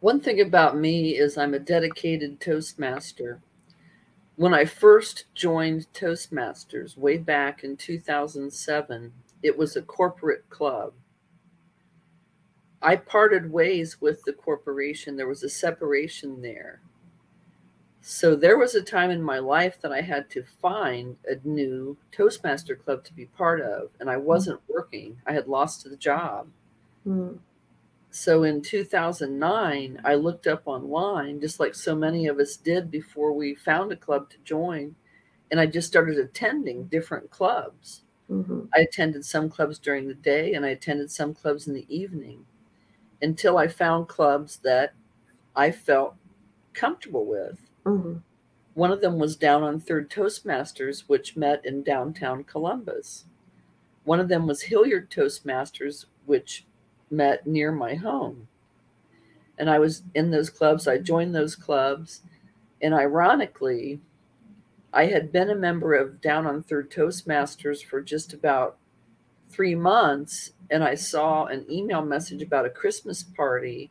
One 0.00 0.20
thing 0.20 0.40
about 0.40 0.76
me 0.76 1.16
is 1.16 1.36
I'm 1.36 1.54
a 1.54 1.58
dedicated 1.58 2.40
Toastmaster. 2.40 3.40
When 4.36 4.54
I 4.54 4.64
first 4.64 5.26
joined 5.34 5.86
Toastmasters 5.92 6.96
way 6.96 7.18
back 7.18 7.62
in 7.62 7.76
2007, 7.76 9.12
it 9.42 9.56
was 9.56 9.76
a 9.76 9.82
corporate 9.82 10.48
club. 10.48 10.94
I 12.80 12.96
parted 12.96 13.52
ways 13.52 14.00
with 14.00 14.24
the 14.24 14.32
corporation. 14.32 15.16
There 15.16 15.28
was 15.28 15.44
a 15.44 15.48
separation 15.48 16.42
there. 16.42 16.80
So 18.02 18.36
there 18.36 18.58
was 18.58 18.74
a 18.74 18.82
time 18.82 19.10
in 19.10 19.22
my 19.22 19.38
life 19.38 19.80
that 19.80 19.92
I 19.92 20.02
had 20.02 20.28
to 20.32 20.44
find 20.44 21.16
a 21.26 21.36
new 21.42 21.96
Toastmaster 22.10 22.76
club 22.76 23.02
to 23.04 23.14
be 23.14 23.24
part 23.24 23.62
of, 23.62 23.92
and 23.98 24.10
I 24.10 24.18
wasn't 24.18 24.60
working. 24.68 25.22
I 25.24 25.32
had 25.32 25.48
lost 25.48 25.84
the 25.84 25.96
job. 25.96 26.52
Mm, 27.06 27.38
So 28.10 28.42
in 28.44 28.62
2009, 28.62 30.00
I 30.04 30.14
looked 30.14 30.46
up 30.46 30.62
online, 30.66 31.40
just 31.40 31.58
like 31.58 31.74
so 31.74 31.96
many 31.96 32.26
of 32.28 32.38
us 32.38 32.56
did 32.56 32.90
before 32.92 33.32
we 33.32 33.54
found 33.56 33.90
a 33.90 33.96
club 33.96 34.30
to 34.30 34.38
join, 34.44 34.94
and 35.50 35.60
I 35.60 35.66
just 35.66 35.88
started 35.88 36.18
attending 36.18 36.86
different 36.88 37.30
clubs. 37.30 38.04
mhm, 38.28 38.72
I 38.76 38.80
attended 38.82 39.24
some 39.26 39.50
clubs 39.50 39.78
during 39.80 40.08
the 40.08 40.14
day 40.14 40.54
and 40.54 40.64
I 40.66 40.70
attended 40.70 41.10
some 41.10 41.34
clubs 41.34 41.68
in 41.68 41.74
the 41.74 41.86
evening 41.94 42.46
until 43.22 43.58
I 43.58 43.68
found 43.68 44.08
clubs 44.08 44.58
that 44.58 44.94
I 45.56 45.72
felt 45.72 46.16
comfortable 46.74 47.26
with. 47.26 47.60
Mhm, 47.84 48.22
One 48.74 48.92
of 48.92 49.00
them 49.00 49.18
was 49.18 49.36
Down 49.36 49.62
on 49.62 49.80
Third 49.80 50.10
Toastmasters, 50.10 51.02
which 51.08 51.36
met 51.36 51.64
in 51.66 51.82
downtown 51.82 52.44
Columbus. 52.44 53.26
One 54.04 54.20
of 54.20 54.28
them 54.28 54.46
was 54.46 54.62
Hilliard 54.62 55.10
Toastmasters, 55.10 56.06
which 56.26 56.66
met 57.10 57.46
near 57.46 57.72
my 57.72 57.94
home. 57.94 58.48
And 59.58 59.70
I 59.70 59.78
was 59.78 60.02
in 60.14 60.30
those 60.30 60.50
clubs, 60.50 60.88
I 60.88 60.98
joined 60.98 61.34
those 61.34 61.56
clubs. 61.56 62.22
And 62.82 62.94
ironically, 62.94 64.00
I 64.92 65.06
had 65.06 65.32
been 65.32 65.50
a 65.50 65.54
member 65.54 65.94
of 65.94 66.20
Down 66.20 66.46
on 66.46 66.62
Third 66.62 66.90
Toastmasters 66.90 67.84
for 67.84 68.00
just 68.02 68.32
about 68.32 68.78
three 69.50 69.74
months. 69.74 70.52
And 70.70 70.84
I 70.84 70.94
saw 70.94 71.46
an 71.46 71.66
email 71.70 72.02
message 72.04 72.42
about 72.42 72.66
a 72.66 72.70
Christmas 72.70 73.22
party. 73.22 73.90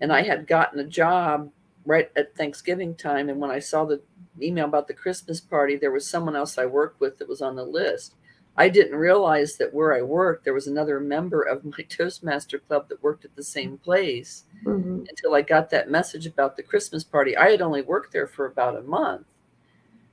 And 0.00 0.12
I 0.12 0.22
had 0.22 0.46
gotten 0.46 0.80
a 0.80 0.84
job 0.86 1.50
right 1.86 2.10
at 2.16 2.36
Thanksgiving 2.36 2.94
time. 2.94 3.28
And 3.28 3.40
when 3.40 3.50
I 3.50 3.58
saw 3.58 3.84
the 3.84 4.00
email 4.40 4.66
about 4.66 4.88
the 4.88 4.94
Christmas 4.94 5.40
party, 5.40 5.76
there 5.76 5.90
was 5.92 6.06
someone 6.08 6.36
else 6.36 6.58
I 6.58 6.66
worked 6.66 7.00
with 7.00 7.18
that 7.18 7.28
was 7.28 7.42
on 7.42 7.56
the 7.56 7.64
list. 7.64 8.14
I 8.56 8.68
didn't 8.68 8.96
realize 8.98 9.56
that 9.56 9.74
where 9.74 9.94
I 9.94 10.02
worked, 10.02 10.44
there 10.44 10.54
was 10.54 10.66
another 10.66 11.00
member 11.00 11.42
of 11.42 11.64
my 11.64 11.82
Toastmaster 11.88 12.58
club 12.58 12.88
that 12.88 13.02
worked 13.02 13.24
at 13.24 13.34
the 13.36 13.42
same 13.42 13.78
place 13.78 14.44
mhm, 14.64 15.08
until 15.08 15.34
I 15.34 15.42
got 15.42 15.70
that 15.70 15.90
message 15.90 16.26
about 16.26 16.56
the 16.56 16.62
Christmas 16.62 17.04
party. 17.04 17.36
I 17.36 17.50
had 17.50 17.62
only 17.62 17.82
worked 17.82 18.12
there 18.12 18.26
for 18.28 18.46
about 18.46 18.76
a 18.76 18.82
month. 18.82 19.26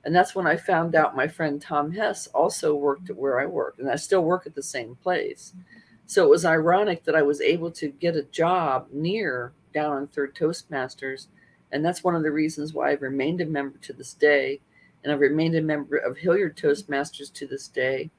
And 0.04 0.14
that's 0.14 0.34
when 0.34 0.46
I 0.46 0.56
found 0.56 0.94
out 0.94 1.16
my 1.16 1.28
friend 1.28 1.60
Tom 1.62 1.92
Hess 1.92 2.26
also 2.28 2.74
worked 2.74 3.10
at 3.10 3.16
where 3.16 3.40
I 3.40 3.46
worked, 3.46 3.78
and 3.78 3.88
I 3.90 3.96
still 3.96 4.24
work 4.24 4.46
at 4.46 4.54
the 4.54 4.62
same 4.62 4.96
place. 4.96 5.54
So 6.06 6.24
it 6.24 6.30
was 6.30 6.44
ironic 6.44 7.04
that 7.04 7.14
I 7.14 7.22
was 7.22 7.40
able 7.40 7.70
to 7.72 7.88
get 7.88 8.16
a 8.16 8.22
job 8.24 8.88
near 8.92 9.52
down 9.72 9.92
on 9.92 10.08
Third 10.08 10.34
Toastmasters. 10.34 11.28
And 11.72 11.84
that's 11.84 12.04
one 12.04 12.14
of 12.14 12.22
the 12.22 12.30
reasons 12.30 12.72
why 12.74 12.90
I've 12.90 13.02
remained 13.02 13.40
a 13.40 13.46
member 13.46 13.78
to 13.78 13.92
this 13.92 14.14
day. 14.14 14.60
And 15.02 15.12
I've 15.12 15.20
remained 15.20 15.56
a 15.56 15.62
member 15.62 15.96
of 15.96 16.18
Hilliard 16.18 16.56
Toastmasters 16.56 17.32
to 17.34 17.46
this 17.46 17.66
day. 17.68 18.10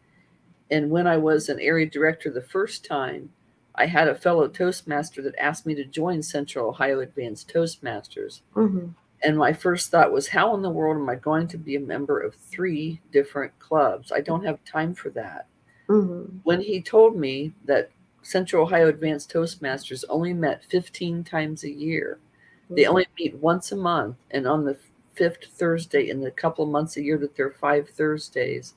And 0.72 0.90
when 0.90 1.08
I 1.08 1.18
was 1.18 1.50
an 1.50 1.60
area 1.60 1.86
director 1.90 2.30
the 2.32 2.42
first 2.42 2.84
time, 2.86 3.32
I 3.76 3.86
had 3.86 4.08
a 4.08 4.16
fellow 4.16 4.48
Toastmaster 4.48 5.22
that 5.24 5.36
asked 5.40 5.66
me 5.66 5.76
to 5.76 5.86
join 5.86 6.22
Central 6.24 6.70
Ohio 6.70 7.00
Advanced 7.00 7.50
Toastmasters. 7.54 8.42
mhm, 8.56 8.94
And 9.24 9.38
my 9.38 9.54
first 9.54 9.90
thought 9.92 10.12
was, 10.12 10.28
how 10.30 10.54
in 10.56 10.62
the 10.62 10.70
world 10.70 10.98
am 10.98 11.10
I 11.10 11.16
going 11.16 11.48
to 11.50 11.58
be 11.58 11.76
a 11.76 11.80
member 11.80 12.20
of 12.20 12.36
three 12.36 13.02
different 13.12 13.58
clubs? 13.60 14.12
I 14.12 14.22
don't 14.22 14.46
have 14.46 14.64
time 14.66 14.94
for 14.94 15.10
that. 15.12 15.48
mhm, 15.88 16.42
When 16.44 16.62
he 16.62 16.82
told 16.82 17.16
me 17.18 17.54
that 17.66 17.92
Central 18.22 18.64
Ohio 18.64 18.88
Advanced 18.90 19.32
Toastmasters 19.32 20.04
only 20.10 20.34
met 20.34 20.64
15 20.66 21.24
times 21.24 21.64
a 21.64 21.72
year, 21.72 22.20
they 22.70 22.86
only 22.86 23.08
meet 23.20 23.36
once 23.36 23.72
a 23.72 23.76
month, 23.76 24.18
and 24.32 24.48
on 24.48 24.66
the 24.66 24.78
fifth 25.14 25.46
Thursday 25.54 26.10
in 26.10 26.22
the 26.22 26.32
couple 26.32 26.66
of 26.66 26.72
months 26.72 26.98
a 26.98 27.04
year 27.04 27.18
that 27.20 27.36
there 27.36 27.48
are 27.48 27.52
five 27.52 27.90
Thursdays, 27.90 28.74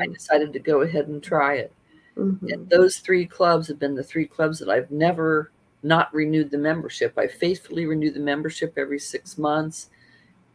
I 0.00 0.06
mhm, 0.06 0.12
decided 0.12 0.52
to 0.52 0.58
go 0.60 0.82
ahead 0.82 1.08
and 1.08 1.22
try 1.22 1.56
it. 1.56 1.72
mhm, 2.16 2.52
And 2.52 2.68
those 2.68 2.98
three 2.98 3.26
clubs 3.26 3.68
have 3.68 3.78
been 3.78 3.94
the 3.94 4.02
three 4.02 4.26
clubs 4.26 4.58
that 4.58 4.68
I've 4.68 4.90
never 4.90 5.50
not 5.82 6.12
renewed 6.14 6.50
the 6.50 6.58
membership. 6.58 7.16
I 7.18 7.26
faithfully 7.26 7.86
renew 7.86 8.10
the 8.10 8.20
membership 8.20 8.74
every 8.76 8.98
six 8.98 9.38
months. 9.38 9.90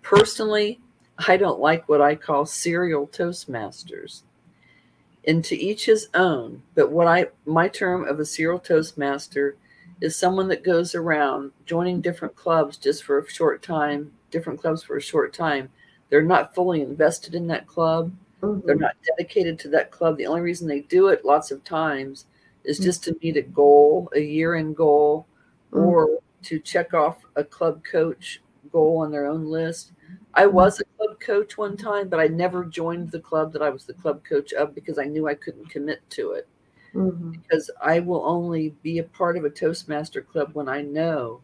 Personally, 0.02 0.80
I 1.28 1.38
don't 1.38 1.60
like 1.60 1.90
what 1.90 2.02
I 2.02 2.16
call 2.16 2.46
serial 2.46 3.08
Toastmasters. 3.08 4.24
And 5.28 5.44
to 5.46 5.56
each 5.56 5.86
his 5.86 6.08
own. 6.14 6.62
But 6.76 6.92
what 6.92 7.08
I 7.08 7.28
my 7.46 7.68
term 7.68 8.08
of 8.08 8.20
a 8.20 8.26
serial 8.26 8.60
Toastmaster 8.60 9.58
is 10.02 10.16
someone 10.16 10.48
that 10.50 10.64
goes 10.64 10.96
around 10.96 11.52
joining 11.66 12.02
different 12.02 12.36
clubs 12.36 12.78
just 12.78 13.04
for 13.04 13.20
a 13.20 13.30
short 13.30 13.62
time, 13.64 14.12
different 14.32 14.60
clubs 14.62 14.84
for 14.84 14.98
a 14.98 15.02
short 15.02 15.34
time. 15.34 15.70
They're 16.10 16.22
not 16.22 16.54
fully 16.56 16.82
invested 16.82 17.36
in 17.36 17.48
that 17.48 17.68
club 17.68 18.12
they're 18.66 18.76
mhm, 18.76 18.80
not 18.80 18.96
dedicated 19.06 19.60
to 19.60 19.70
that 19.70 19.92
club. 19.92 20.18
The 20.18 20.26
only 20.28 20.42
reason 20.42 20.68
they 20.68 20.82
do 20.82 21.08
it 21.10 21.26
lots 21.26 21.52
of 21.52 21.64
times 21.64 22.26
is 22.64 22.80
just 22.80 23.04
to 23.04 23.16
meet 23.22 23.38
a 23.38 23.42
goal, 23.42 24.10
a 24.16 24.20
year 24.20 24.56
end 24.56 24.76
goal, 24.76 25.28
mhm, 25.72 25.94
or 25.94 26.10
to 26.44 26.60
check 26.60 26.94
off 26.94 27.24
a 27.36 27.44
club 27.44 27.84
coach 27.84 28.42
goal 28.72 28.98
on 28.98 29.12
their 29.12 29.28
own 29.28 29.46
list. 29.46 29.92
I 30.34 30.48
was 30.48 30.80
a 30.80 30.86
club 30.98 31.20
coach 31.20 31.58
one 31.58 31.78
time, 31.78 32.10
but 32.10 32.20
I 32.20 32.28
never 32.28 32.66
joined 32.66 33.12
the 33.12 33.20
club 33.20 33.54
that 33.54 33.62
I 33.62 33.70
was 33.70 33.86
the 33.86 33.94
club 33.94 34.24
coach 34.24 34.52
of 34.54 34.74
because 34.76 34.98
I 34.98 35.06
knew 35.06 35.28
I 35.28 35.36
couldn't 35.36 35.70
commit 35.70 36.02
to 36.12 36.32
it. 36.32 36.48
Mhm, 36.96 37.44
Because 37.44 37.70
I 37.82 38.00
will 38.00 38.26
only 38.26 38.70
be 38.84 38.98
a 39.00 39.04
part 39.04 39.38
of 39.38 39.46
a 39.46 39.50
Toastmaster 39.50 40.22
club 40.22 40.52
when 40.54 40.70
I 40.70 40.82
know 40.82 41.44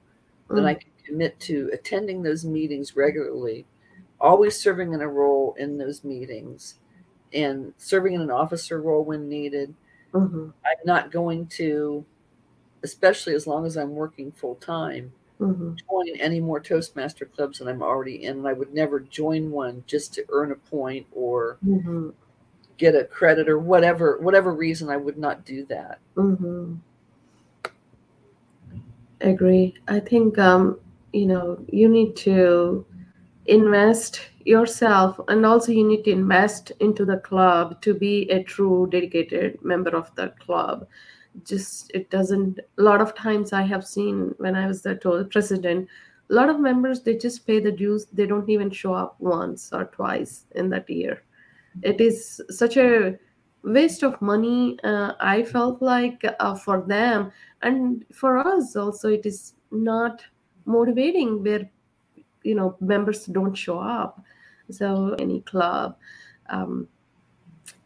that 0.53 0.65
I 0.65 0.75
can 0.75 0.91
commit 1.05 1.39
to 1.41 1.69
attending 1.73 2.23
those 2.23 2.45
meetings 2.45 2.95
regularly, 2.95 3.67
always 4.19 4.59
serving 4.59 4.93
in 4.93 5.01
a 5.01 5.07
role 5.09 5.55
in 5.59 5.77
those 5.77 6.03
meetings, 6.03 6.79
and 7.33 7.73
serving 7.77 8.13
in 8.15 8.21
an 8.21 8.31
officer 8.31 8.81
role 8.81 9.03
when 9.05 9.29
needed. 9.29 9.75
mhm, 10.13 10.51
I'm 10.65 10.77
not 10.85 11.11
going 11.11 11.47
to, 11.59 12.05
especially 12.83 13.35
as 13.35 13.47
long 13.47 13.65
as 13.65 13.77
I'm 13.77 13.95
working 13.95 14.31
full 14.31 14.55
time, 14.55 15.13
mhm, 15.39 15.81
join 15.89 16.17
any 16.19 16.39
more 16.41 16.59
Toastmaster 16.61 17.25
clubs 17.25 17.59
than 17.59 17.67
I'm 17.69 17.83
already 17.83 18.23
in. 18.23 18.39
And 18.39 18.47
I 18.47 18.53
would 18.53 18.73
never 18.73 18.99
join 19.01 19.51
one 19.51 19.83
just 19.87 20.13
to 20.15 20.25
earn 20.29 20.51
a 20.51 20.55
point 20.55 21.07
or 21.11 21.59
mhm, 21.61 22.11
get 22.81 22.95
a 22.95 23.05
credit 23.05 23.49
or 23.49 23.59
whatever 23.59 24.19
whatever 24.21 24.53
reason 24.53 24.89
I 24.89 24.97
would 24.97 25.17
not 25.19 25.45
do 25.45 25.65
that. 25.67 26.01
mhm. 26.17 26.81
Agree. 29.21 29.75
I 29.87 29.99
think 29.99 30.37
um, 30.39 30.79
you 31.13 31.27
know 31.27 31.63
you 31.71 31.87
need 31.89 32.15
to 32.17 32.85
invest 33.45 34.21
yourself, 34.45 35.19
and 35.27 35.45
also 35.45 35.71
you 35.71 35.87
need 35.87 36.03
to 36.05 36.11
invest 36.11 36.71
into 36.79 37.05
the 37.05 37.17
club 37.17 37.81
to 37.83 37.93
be 37.93 38.29
a 38.31 38.43
true 38.43 38.87
dedicated 38.91 39.59
member 39.63 39.91
of 39.95 40.13
the 40.15 40.29
club. 40.39 40.87
Just 41.45 41.91
it 41.93 42.09
doesn't. 42.09 42.59
A 42.77 42.81
lot 42.81 43.01
of 43.01 43.15
times 43.15 43.53
I 43.53 43.63
have 43.63 43.85
seen 43.85 44.33
when 44.39 44.55
I 44.55 44.67
was 44.67 44.81
the 44.83 44.95
president, 45.31 45.89
a 46.29 46.33
lot 46.33 46.49
of 46.49 46.59
members 46.59 47.01
they 47.01 47.15
just 47.17 47.45
pay 47.47 47.59
the 47.59 47.71
dues. 47.71 48.07
They 48.13 48.25
don't 48.27 48.49
even 48.49 48.71
show 48.71 48.93
up 48.93 49.15
once 49.19 49.71
or 49.73 49.85
twice 49.85 50.45
in 50.55 50.69
that 50.71 50.89
year. 50.89 51.23
It 51.83 52.01
is 52.01 52.41
such 52.49 52.77
a 52.77 53.17
waste 53.63 54.03
of 54.03 54.19
money 54.21 54.77
uh, 54.83 55.13
i 55.19 55.43
felt 55.43 55.81
like 55.81 56.23
uh, 56.39 56.55
for 56.55 56.81
them 56.81 57.31
and 57.61 58.05
for 58.11 58.39
us 58.39 58.75
also 58.75 59.09
it 59.09 59.25
is 59.25 59.53
not 59.69 60.23
motivating 60.65 61.43
where 61.43 61.69
you 62.43 62.55
know 62.55 62.75
members 62.79 63.25
don't 63.25 63.53
show 63.53 63.77
up 63.77 64.23
so 64.69 65.15
any 65.19 65.41
club 65.41 65.95
um, 66.49 66.87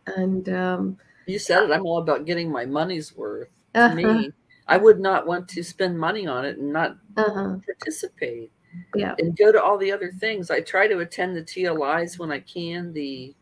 and 0.08 0.50
um, 0.50 0.98
You 1.26 1.39
said 1.39 1.63
it. 1.63 1.71
I'm 1.71 1.86
all 1.86 2.00
about 2.00 2.26
getting 2.26 2.52
my 2.52 2.65
money's 2.65 3.15
worth. 3.15 3.50
To 3.74 3.82
uh-huh, 3.82 3.95
me, 3.95 4.32
I 4.67 4.78
would 4.78 5.00
not 5.00 5.28
want 5.28 5.48
to 5.50 5.63
spend 5.63 6.00
money 6.00 6.28
on 6.28 6.45
it 6.45 6.58
and 6.58 6.71
not 6.71 6.98
uh-huh, 7.17 7.58
participate 7.65 8.52
yeah 8.95 9.15
and 9.19 9.38
go 9.38 9.52
to 9.52 9.62
all 9.62 9.78
the 9.78 9.91
other 9.91 10.12
things. 10.12 10.50
I 10.52 10.62
try 10.62 10.88
to 10.88 11.00
attend 11.00 11.36
the 11.36 11.43
TLIs 11.43 12.17
when 12.17 12.32
I 12.32 12.39
can, 12.39 12.93
the 12.93 13.36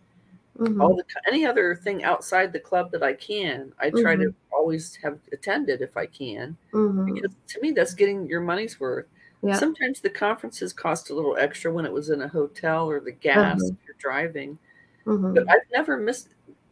hmm 0.57 0.79
all 0.79 0.95
the 0.97 1.05
any 1.27 1.45
other 1.45 1.75
thing 1.75 2.03
outside 2.03 2.51
the 2.53 2.59
club 2.59 2.91
that 2.91 3.03
I 3.03 3.13
can. 3.13 3.73
I 3.79 3.91
try 3.91 4.15
hmm 4.15 4.21
to 4.23 4.33
always 4.51 4.95
have 4.97 5.19
attended 5.31 5.81
if 5.81 5.97
I 5.97 6.05
can 6.07 6.57
hmm 6.71 7.03
because 7.05 7.35
to 7.49 7.61
me 7.61 7.71
that's 7.71 7.93
getting 7.95 8.27
your 8.27 8.41
money's 8.41 8.79
worth. 8.79 9.07
yeah 9.43 9.61
Sometimes 9.61 10.01
the 10.01 10.09
conferences 10.09 10.73
cost 10.73 11.09
a 11.11 11.15
little 11.15 11.37
extra 11.37 11.71
when 11.71 11.85
it 11.85 11.93
was 11.93 12.09
in 12.09 12.21
a 12.21 12.27
hotel 12.27 12.89
or 12.89 12.99
the 12.99 13.11
gas 13.11 13.59
uh-huh, 13.59 13.71
if 13.71 13.77
you're 13.87 13.95
driving. 13.99 14.57
hmm 15.05 15.35
But 15.35 15.45
I've 15.49 15.69
never 15.73 15.97
missed 15.97 16.29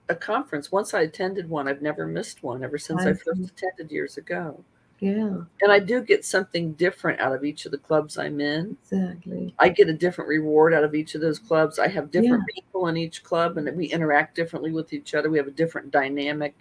a 0.10 0.16
conference. 0.16 0.72
Once 0.72 0.94
I 0.94 1.02
attended 1.02 1.50
one, 1.50 1.68
I've 1.68 1.82
never 1.82 2.08
missed 2.08 2.44
one 2.44 2.64
ever 2.64 2.78
since 2.78 3.06
I 3.06 3.12
i 3.12 3.14
first 3.14 3.52
attended 3.52 3.92
years 3.92 4.18
ago. 4.18 4.64
Yeah 5.02 5.38
And 5.62 5.72
I 5.72 5.80
do 5.80 6.02
get 6.02 6.26
something 6.26 6.74
different 6.74 7.20
out 7.20 7.34
of 7.36 7.44
each 7.44 7.66
of 7.66 7.72
the 7.72 7.78
clubs 7.78 8.18
I'm 8.18 8.40
in. 8.42 8.78
exactly 8.84 9.54
I 9.60 9.70
get 9.70 9.90
a 9.90 9.94
different 9.94 10.30
reward 10.30 10.74
out 10.74 10.84
of 10.84 10.96
each 10.96 11.16
of 11.16 11.22
those 11.22 11.40
clubs. 11.40 11.80
I 11.80 11.88
have 11.88 12.12
yeah 12.14 12.22
different 12.22 12.46
people 12.48 12.88
in 12.88 12.98
each 12.98 13.24
club 13.24 13.58
and 13.58 13.76
we 13.78 13.88
interact 13.88 14.36
differently 14.36 14.72
with 14.72 14.94
each 14.94 15.14
other. 15.16 15.30
We 15.30 15.38
have 15.38 15.48
a 15.48 15.52
different 15.52 15.92
dynamic. 15.92 16.56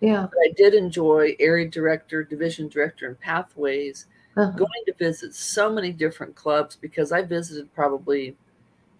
yeah 0.00 0.26
But 0.30 0.38
I 0.50 0.52
did 0.56 0.74
enjoy 0.74 1.36
area 1.40 1.68
director, 1.68 2.24
division 2.24 2.68
director, 2.68 3.06
and 3.08 3.18
pathways 3.20 4.06
uh-huh, 4.36 4.52
going 4.56 4.84
to 4.86 4.94
visit 4.94 5.34
so 5.34 5.72
many 5.72 5.92
different 5.92 6.34
clubs 6.36 6.76
because 6.76 7.12
I 7.12 7.22
visited 7.22 7.72
probably 7.74 8.36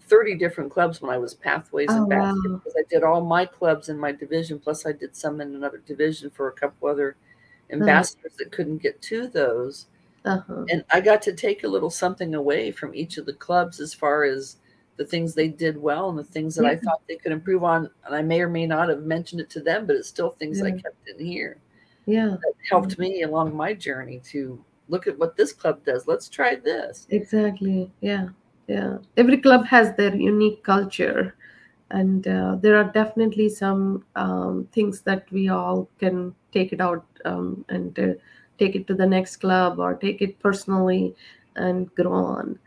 30 0.02 0.36
different 0.36 0.70
clubs 0.72 1.00
when 1.00 1.10
I 1.10 1.18
was 1.18 1.34
pathways 1.34 1.90
oh 1.90 1.96
ambassador 1.96 2.48
wow 2.50 2.60
because 2.64 2.74
I 2.78 2.84
did 2.90 3.02
all 3.02 3.22
my 3.24 3.46
clubs 3.46 3.88
in 3.88 3.98
my 3.98 4.12
division, 4.12 4.58
plus 4.58 4.86
I 4.86 4.92
did 4.92 5.16
some 5.16 5.40
in 5.40 5.54
another 5.54 5.78
division 5.86 6.30
for 6.30 6.48
a 6.48 6.52
couple 6.52 6.88
other 6.88 7.16
uh-huh, 7.70 7.80
ambassadors 7.80 8.34
that 8.38 8.52
couldn't 8.52 8.82
get 8.82 9.00
to 9.02 9.28
those. 9.28 9.86
uh-huh, 10.24 10.64
And 10.70 10.84
I 10.90 11.00
got 11.00 11.22
to 11.22 11.32
take 11.32 11.64
a 11.64 11.68
little 11.68 11.90
something 11.90 12.34
away 12.34 12.70
from 12.70 12.94
each 12.94 13.18
of 13.18 13.26
the 13.26 13.32
clubs 13.34 13.80
as 13.80 13.94
far 13.94 14.24
as 14.24 14.56
the 14.96 15.04
things 15.04 15.34
they 15.34 15.48
did 15.48 15.80
well 15.80 16.10
and 16.10 16.18
the 16.18 16.24
things 16.24 16.54
that 16.56 16.64
yeah 16.64 16.70
I 16.70 16.76
thought 16.76 17.00
they 17.08 17.16
could 17.16 17.32
improve 17.32 17.64
on. 17.64 17.88
And 18.04 18.14
I 18.14 18.22
may 18.22 18.40
or 18.40 18.48
may 18.48 18.66
not 18.66 18.88
have 18.88 19.02
mentioned 19.02 19.40
it 19.40 19.50
to 19.50 19.60
them, 19.60 19.86
but 19.86 19.96
it's 19.96 20.08
still 20.08 20.30
things 20.30 20.62
I 20.62 20.70
kept 20.70 21.08
in 21.08 21.24
here 21.24 21.58
yeah 22.06 22.30
that 22.30 22.54
helped 22.68 22.98
me 22.98 23.22
along 23.22 23.54
my 23.54 23.72
journey 23.72 24.20
to 24.24 24.62
look 24.88 25.06
at 25.06 25.18
what 25.18 25.36
this 25.36 25.52
club 25.52 25.84
does. 25.84 26.06
Let's 26.06 26.28
try 26.28 26.56
this. 26.56 27.06
Exactly. 27.10 27.90
Yeah. 28.00 28.28
Yeah. 28.66 28.98
Every 29.16 29.38
club 29.38 29.64
has 29.66 29.94
their 29.96 30.14
unique 30.14 30.62
culture, 30.62 31.34
and 31.90 32.26
uh, 32.26 32.56
there 32.60 32.76
are 32.76 32.90
definitely 32.92 33.48
some 33.48 34.04
um, 34.16 34.68
things 34.72 35.00
that 35.02 35.30
we 35.30 35.48
all 35.48 35.88
can 35.98 36.34
take 36.52 36.72
it 36.72 36.80
out 36.80 37.04
um, 37.24 37.64
and 37.68 38.18
take 38.58 38.76
it 38.76 38.86
to 38.86 38.94
the 38.94 39.06
next 39.06 39.36
club 39.36 39.78
or 39.78 39.94
take 39.94 40.22
it 40.22 40.38
personally 40.38 41.14
and 41.56 41.94
grow 41.94 42.12
on. 42.12 42.58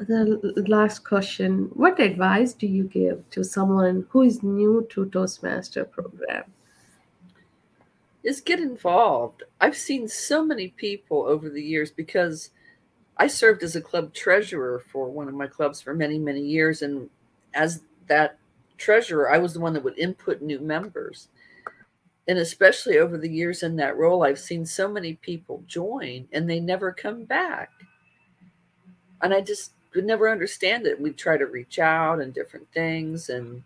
The 0.00 0.64
last 0.66 1.04
question 1.04 1.70
What 1.74 2.00
advice 2.00 2.52
do 2.52 2.66
you 2.66 2.84
give 2.84 3.28
to 3.30 3.44
someone 3.44 4.06
who 4.10 4.22
is 4.22 4.42
new 4.42 4.86
to 4.90 5.06
Toastmaster 5.06 5.84
program? 5.84 6.44
is 8.26 8.40
get 8.40 8.58
involved. 8.58 9.44
I've 9.60 9.76
seen 9.76 10.08
so 10.08 10.44
many 10.44 10.68
people 10.68 11.22
over 11.22 11.48
the 11.48 11.62
years 11.62 11.92
because 11.92 12.50
I 13.16 13.28
served 13.28 13.62
as 13.62 13.76
a 13.76 13.80
club 13.80 14.12
treasurer 14.12 14.82
for 14.90 15.08
one 15.08 15.28
of 15.28 15.34
my 15.34 15.46
clubs 15.46 15.80
for 15.80 15.94
many, 15.94 16.18
many 16.18 16.40
years. 16.40 16.82
And 16.82 17.08
as 17.54 17.82
that 18.08 18.36
treasurer, 18.78 19.30
I 19.30 19.38
was 19.38 19.54
the 19.54 19.60
one 19.60 19.74
that 19.74 19.84
would 19.84 19.96
input 19.96 20.42
new 20.42 20.58
members. 20.58 21.28
And 22.28 22.38
especially 22.38 22.98
over 22.98 23.16
the 23.18 23.30
years 23.30 23.62
in 23.62 23.76
that 23.76 23.96
role, 23.96 24.24
I've 24.24 24.38
seen 24.38 24.66
so 24.66 24.88
many 24.88 25.14
people 25.14 25.62
join 25.66 26.26
and 26.32 26.48
they 26.50 26.58
never 26.60 26.90
come 26.92 27.24
back. 27.24 27.70
And 29.22 29.32
I 29.32 29.40
just 29.40 29.72
could 29.92 30.04
never 30.04 30.28
understand 30.28 30.86
it. 30.86 31.00
We'd 31.00 31.16
try 31.16 31.36
to 31.38 31.46
reach 31.46 31.78
out 31.78 32.20
and 32.20 32.34
different 32.34 32.70
things. 32.72 33.28
And 33.28 33.62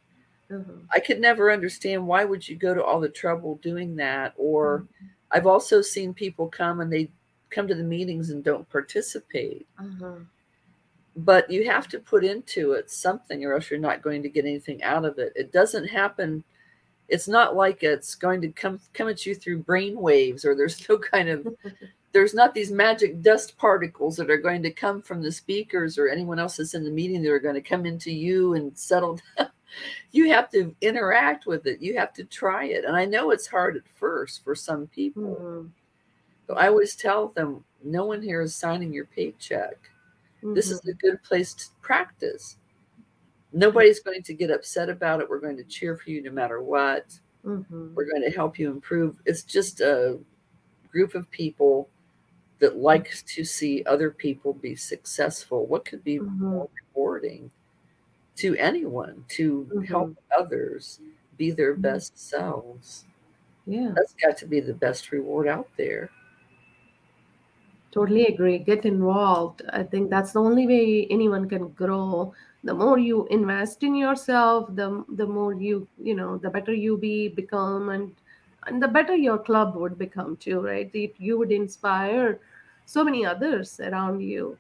Uh-huh. 0.51 0.73
I 0.93 1.01
could 1.01 1.21
never 1.21 1.51
understand 1.53 2.07
why 2.07 2.25
would 2.25 2.47
you 2.49 2.57
go 2.57 2.75
to 2.75 2.85
all 2.85 3.01
the 3.01 3.09
trouble 3.09 3.57
doing 3.63 3.97
that 3.97 4.35
or 4.37 4.87
I've 5.31 5.47
also 5.47 5.81
seen 5.81 6.13
people 6.13 6.49
come 6.49 6.81
and 6.81 6.93
they 6.93 7.09
come 7.51 7.69
to 7.69 7.75
the 7.75 7.85
meetings 7.85 8.31
and 8.31 8.43
don't 8.45 8.69
participate. 8.69 9.67
Uh-huh. 9.79 10.17
But 11.17 11.51
you 11.51 11.65
have 11.71 11.89
to 11.89 11.99
put 11.99 12.25
into 12.25 12.73
it 12.73 12.91
something 12.91 13.45
or 13.45 13.55
else 13.55 13.71
you're 13.71 13.81
not 13.81 14.03
going 14.03 14.23
to 14.23 14.29
get 14.29 14.45
anything 14.45 14.83
out 14.83 15.05
of 15.05 15.19
it. 15.19 15.33
It 15.37 15.53
doesn't 15.53 15.87
happen. 15.87 16.45
It's 17.11 17.29
not 17.29 17.57
like 17.57 17.83
it's 17.83 18.15
going 18.15 18.41
to 18.43 18.49
come 18.49 18.81
come 18.95 19.09
at 19.09 19.27
you 19.27 19.35
through 19.35 19.59
brain 19.65 20.01
waves 20.01 20.45
or 20.45 20.55
there's 20.55 20.87
no 20.89 20.97
kind 20.99 21.29
of 21.29 21.47
there's 22.13 22.35
not 22.35 22.55
these 22.55 22.73
magic 22.73 23.21
dust 23.23 23.57
particles 23.59 24.17
that 24.17 24.31
are 24.31 24.37
going 24.39 24.63
to 24.63 24.71
come 24.71 25.03
from 25.03 25.23
the 25.23 25.31
speakers 25.33 25.99
or 25.99 26.09
anyone 26.09 26.39
else 26.39 26.57
that's 26.57 26.75
in 26.75 26.85
the 26.85 26.91
meeting 26.91 27.23
that 27.23 27.31
are 27.31 27.39
going 27.39 27.55
to 27.55 27.61
come 27.61 27.87
into 27.87 28.11
you 28.13 28.55
and 28.55 28.77
settle 28.77 29.19
down. 29.39 29.49
You 30.11 30.29
have 30.33 30.51
to 30.51 30.75
interact 30.81 31.47
with 31.47 31.67
it. 31.67 31.81
You 31.81 31.97
have 31.99 32.13
to 32.15 32.25
try 32.25 32.65
it. 32.65 32.85
And 32.85 32.97
I 32.97 33.05
know 33.05 33.31
it's 33.31 33.47
hard 33.47 33.77
at 33.77 33.83
first 33.95 34.43
for 34.43 34.57
some 34.57 34.89
people. 34.89 35.37
Mhm. 35.41 35.71
So 36.49 36.55
I 36.55 36.67
always 36.67 36.97
tell 36.97 37.29
them 37.29 37.65
no 37.85 38.05
one 38.07 38.21
here 38.23 38.43
is 38.43 38.55
signing 38.57 38.93
your 38.93 39.05
paycheck. 39.07 39.79
This 40.43 40.71
is 40.73 40.81
Mhm. 40.81 40.89
a 40.89 40.95
good 40.95 41.23
place 41.23 41.55
to 41.55 41.67
practice. 41.81 42.57
Nobody's 43.53 44.01
going 44.01 44.23
to 44.23 44.35
get 44.35 44.51
upset 44.51 44.89
about 44.89 45.21
it. 45.21 45.29
We're 45.29 45.41
going 45.41 45.57
to 45.57 45.65
cheer 45.65 45.97
for 45.97 46.11
you 46.11 46.23
no 46.23 46.31
matter 46.31 46.63
what. 46.63 47.19
Mhm. 47.45 47.95
We're 47.95 48.09
going 48.09 48.23
to 48.23 48.31
help 48.31 48.59
you 48.59 48.71
improve. 48.71 49.17
It's 49.25 49.43
just 49.43 49.81
a 49.81 50.19
group 50.91 51.15
of 51.15 51.31
people 51.31 51.89
that 52.61 52.77
likes 52.77 53.23
to 53.23 53.45
see 53.45 53.83
other 53.85 54.11
people 54.11 54.53
be 54.53 54.77
successful. 54.77 55.67
What 55.67 55.85
could 55.85 56.05
be 56.05 56.19
Mhm. 56.19 56.39
more 56.39 56.69
rewarding 56.95 57.51
to 58.37 58.57
anyone 58.57 59.25
to 59.31 59.69
Mhm. 59.75 59.85
help 59.87 60.19
others 60.37 61.01
be 61.39 61.51
their 61.51 61.77
Mhm. 61.77 61.83
best 61.83 62.19
selves? 62.19 63.07
Yeah. 63.67 63.93
That's 63.97 64.15
got 64.15 64.37
to 64.39 64.47
be 64.47 64.61
the 64.61 64.75
best 64.75 65.13
reward 65.13 65.49
out 65.49 65.69
there. 65.77 66.11
Totally 67.93 68.27
agree. 68.27 68.59
Get 68.59 68.85
involved. 68.85 69.63
I 69.71 69.83
think 69.83 70.11
that's 70.11 70.33
the 70.33 70.41
only 70.41 70.67
way 70.67 71.07
anyone 71.11 71.49
can 71.49 71.69
grow. 71.71 72.33
The 72.65 72.75
more 72.75 72.99
you 72.99 73.27
invest 73.29 73.83
in 73.83 73.95
yourself, 73.95 74.75
the 74.75 75.05
the 75.09 75.27
more 75.27 75.55
you 75.55 75.89
you 76.03 76.15
know, 76.15 76.37
the 76.39 76.51
better 76.51 76.75
you 76.75 76.97
be 76.99 77.29
become, 77.29 77.89
and 77.89 78.15
and 78.67 78.83
the 78.83 78.89
better 78.89 79.17
your 79.17 79.39
club 79.39 79.77
would 79.77 79.99
become 79.99 80.37
too, 80.37 80.61
right? 80.61 80.91
It, 80.95 81.15
you 81.19 81.39
would 81.39 81.53
inspire 81.53 82.39
so 82.87 83.03
many 83.05 83.25
others 83.25 83.81
around 83.81 84.21
you. 84.21 84.59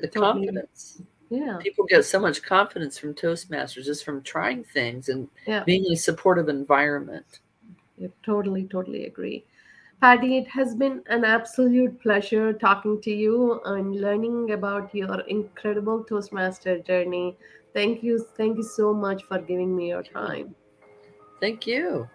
The 0.00 0.08
confidence. 0.08 1.02
Yeah. 1.30 1.58
People 1.58 1.86
get 1.86 2.04
so 2.04 2.18
much 2.20 2.42
confidence 2.42 2.98
from 2.98 3.14
Toastmasters 3.14 3.84
just 3.84 4.04
from 4.04 4.22
trying 4.22 4.64
things 4.64 5.08
and 5.08 5.28
Yeah. 5.46 5.64
being 5.64 5.84
in 5.86 5.92
a 5.92 5.96
supportive 5.96 6.48
environment. 6.48 7.40
I 8.02 8.10
totally, 8.22 8.64
totally 8.64 9.06
agree. 9.06 9.44
Patty, 10.02 10.36
it 10.36 10.48
has 10.48 10.74
been 10.74 11.00
an 11.06 11.24
absolute 11.24 12.02
pleasure 12.02 12.52
talking 12.52 13.00
to 13.02 13.12
you 13.12 13.60
and 13.64 14.00
learning 14.00 14.50
about 14.50 14.92
your 14.92 15.20
incredible 15.28 16.02
Toastmaster 16.02 16.80
journey. 16.80 17.36
Thank 17.72 18.02
you. 18.02 18.18
Thank 18.36 18.56
you 18.56 18.64
so 18.64 18.92
much 18.92 19.22
for 19.22 19.38
giving 19.38 19.76
me 19.76 19.90
your 19.90 20.02
time. 20.02 20.56
Thank 21.40 21.68
you. 21.68 22.08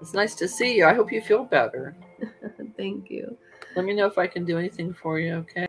It's 0.00 0.14
nice 0.14 0.34
to 0.36 0.48
see 0.48 0.74
you. 0.74 0.86
I 0.86 0.94
hope 0.94 1.12
you 1.12 1.20
feel 1.20 1.44
better. 1.44 1.94
Thank 2.78 3.10
you. 3.10 3.36
Let 3.76 3.84
me 3.84 3.92
know 3.92 4.06
if 4.06 4.16
I 4.16 4.26
can 4.26 4.46
do 4.46 4.56
anything 4.56 4.94
for 4.94 5.18
you, 5.18 5.34
okay? 5.44 5.66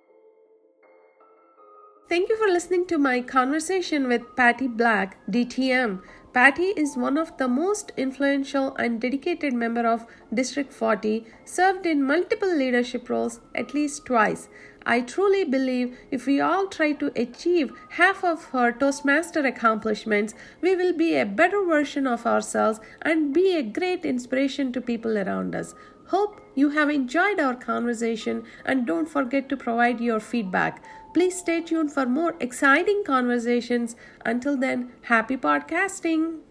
Thank 2.07 2.29
you 2.29 2.37
for 2.37 2.47
listening 2.47 2.87
to 2.87 2.97
my 2.97 3.19
conversation 3.19 4.07
with 4.07 4.21
Patty 4.37 4.69
Black, 4.69 5.17
DTM. 5.29 6.01
Patty 6.33 6.73
is 6.75 6.97
one 6.97 7.19
of 7.19 7.37
the 7.37 7.47
most 7.47 7.91
influential 7.95 8.75
and 8.77 8.99
dedicated 8.99 9.53
member 9.53 9.85
of 9.85 10.07
District 10.33 10.73
40, 10.73 11.27
served 11.45 11.85
in 11.85 12.01
multiple 12.01 12.51
leadership 12.51 13.07
roles 13.07 13.39
at 13.53 13.75
least 13.75 14.07
twice. 14.07 14.49
I 14.83 15.01
truly 15.01 15.43
believe 15.43 15.95
if 16.09 16.25
we 16.25 16.41
all 16.41 16.65
try 16.65 16.93
to 16.93 17.11
achieve 17.15 17.71
half 17.89 18.23
of 18.23 18.45
her 18.45 18.71
Toastmaster 18.71 19.41
accomplishments, 19.41 20.33
we 20.59 20.75
will 20.75 20.93
be 20.93 21.15
a 21.15 21.25
better 21.25 21.63
version 21.63 22.07
of 22.07 22.25
ourselves 22.25 22.79
and 23.03 23.31
be 23.31 23.55
a 23.55 23.61
great 23.61 24.03
inspiration 24.03 24.73
to 24.73 24.81
people 24.81 25.19
around 25.19 25.53
us. 25.53 25.75
Hope 26.07 26.41
you 26.55 26.71
have 26.71 26.89
enjoyed 26.89 27.39
our 27.39 27.55
conversation 27.55 28.43
and 28.65 28.87
don't 28.87 29.07
forget 29.07 29.49
to 29.49 29.55
provide 29.55 30.01
your 30.01 30.19
feedback. 30.19 30.83
Please 31.13 31.37
stay 31.37 31.61
tuned 31.61 31.91
for 31.91 32.05
more 32.05 32.35
exciting 32.39 33.03
conversations. 33.05 33.95
Until 34.25 34.57
then, 34.57 34.91
happy 35.03 35.37
podcasting. 35.37 36.42